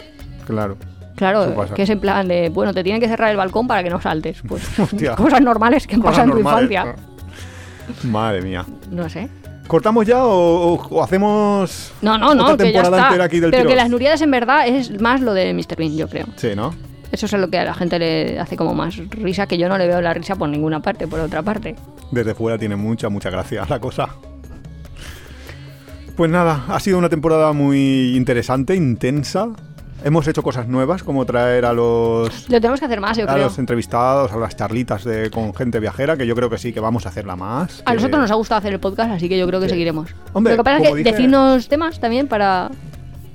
[0.46, 0.76] Claro.
[1.18, 3.90] Claro, que es en plan de, bueno, te tienen que cerrar el balcón para que
[3.90, 4.40] no saltes.
[4.46, 5.14] Pues Hostia.
[5.16, 6.84] cosas normales que Cosas pasan en tu infancia.
[6.84, 8.10] ¿no?
[8.10, 8.64] Madre mía.
[8.90, 9.28] No sé.
[9.66, 13.08] ¿Cortamos ya o, hacemos No, no, no, otra que ya temporada está.
[13.08, 15.76] entera aquí del Pero que las nuriadas en verdad es más lo de Mr.
[15.76, 16.26] Bean, yo creo.
[16.36, 16.74] Sí, ¿no?
[17.12, 19.76] Eso es lo que a la gente le hace como más risa, que yo no
[19.76, 21.74] le veo la risa por ninguna parte, por otra parte.
[22.10, 24.08] Desde fuera tiene mucha, mucha gracia la cosa.
[26.16, 29.50] Pues nada, ha sido una temporada muy interesante, intensa.
[30.05, 33.32] Hemos hecho cosas nuevas, como traer a los, Lo tenemos que hacer más, yo a
[33.32, 33.44] creo.
[33.46, 36.78] los entrevistados, a las charlitas de, con gente viajera, que yo creo que sí, que
[36.80, 37.82] vamos a hacerla más.
[37.84, 39.70] A que- nosotros nos ha gustado hacer el podcast, así que yo creo que Sí.
[39.70, 40.11] seguiremos.
[40.32, 42.70] Hombre, Lo que pasa es que dije- decidnos temas también para...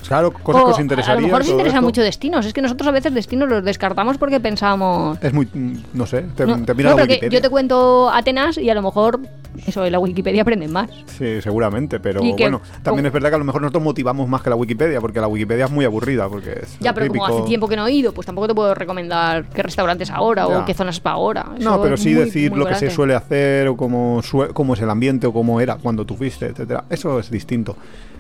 [0.08, 1.22] Claro, cosas O que os a interesarían.
[1.22, 1.82] lo mejor os esto.
[1.82, 2.46] mucho destinos.
[2.46, 5.18] Es que nosotros a veces destinos los descartamos porque pensamos...
[5.22, 5.48] Es muy.
[5.54, 7.30] mm, No sé, te, No, te mira no, la Wikipedia.
[7.38, 9.20] yo te cuento Atenas y a lo mejor
[9.68, 10.90] eso en la Wikipedia aprenden más.
[11.06, 14.28] Sí, seguramente, pero Y que- bueno, también es verdad que a lo mejor nosotros motivamos
[14.28, 17.26] más que la Wikipedia, porque la Wikipedia es muy aburrida, porque es Ya, pero como
[17.28, 20.60] hace tiempo que no he ido, pues tampoco te puedo recomendar qué restaurantes ahora Ya.
[20.60, 21.46] o qué zonas para ahora.
[21.60, 24.22] No, pero sí muy, decir muy lo que se suele hacer o cómo,
[24.54, 26.86] cómo es el ambiente o cómo era cuando tú fuiste, etcétera.
[26.90, 27.76] Eso es distinto.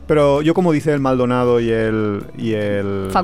[0.08, 3.22] Pero yo como dice el Maldonado y el y el Yo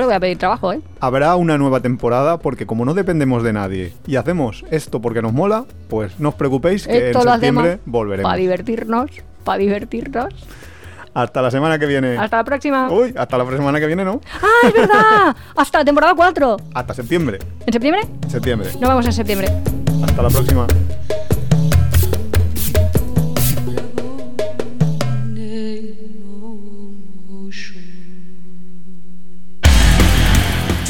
[0.00, 0.80] le voy a pedir trabajo, ¿eh?
[1.00, 5.32] habrá una nueva temporada porque como no dependemos de nadie y hacemos esto porque nos
[5.32, 8.28] mola, pues no os preocupéis que Esto en septiembre volveremos.
[8.28, 9.10] para divertirnos,
[9.44, 10.34] para divertirnos.
[11.14, 12.16] Hasta la semana que viene.
[12.16, 12.90] Hasta la próxima.
[12.90, 14.20] Uy, hasta la semana que viene, ¿no?
[14.42, 15.36] ¡Ah, es verdad!
[15.56, 16.56] Hasta la temporada 4.
[16.72, 17.38] Hasta septiembre.
[17.66, 18.02] ¿En septiembre?
[18.28, 18.70] Septiembre.
[18.80, 19.48] Nos vemos en septiembre.
[20.02, 20.66] Hasta la próxima.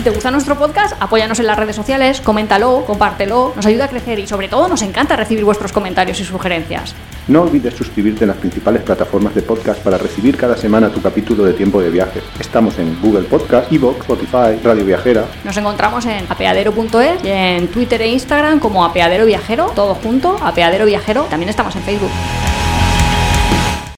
[0.02, 3.88] Si te gusta nuestro podcast, apóyanos en las redes sociales, coméntalo, compártelo, nos ayuda a
[3.88, 6.96] crecer y sobre todo nos encanta recibir vuestros comentarios y sugerencias.
[7.28, 11.44] No olvides suscribirte en las principales plataformas de podcast para recibir cada semana tu capítulo
[11.44, 12.20] de tiempo de viaje.
[12.40, 15.24] Estamos en Google Podcast, Evox, Spotify, Radio Viajera.
[15.44, 20.84] Nos encontramos en apeadero.es y en Twitter e Instagram como Apeadero Viajero, todo junto, Apeadero
[20.84, 21.26] Viajero.
[21.30, 22.10] También estamos en Facebook.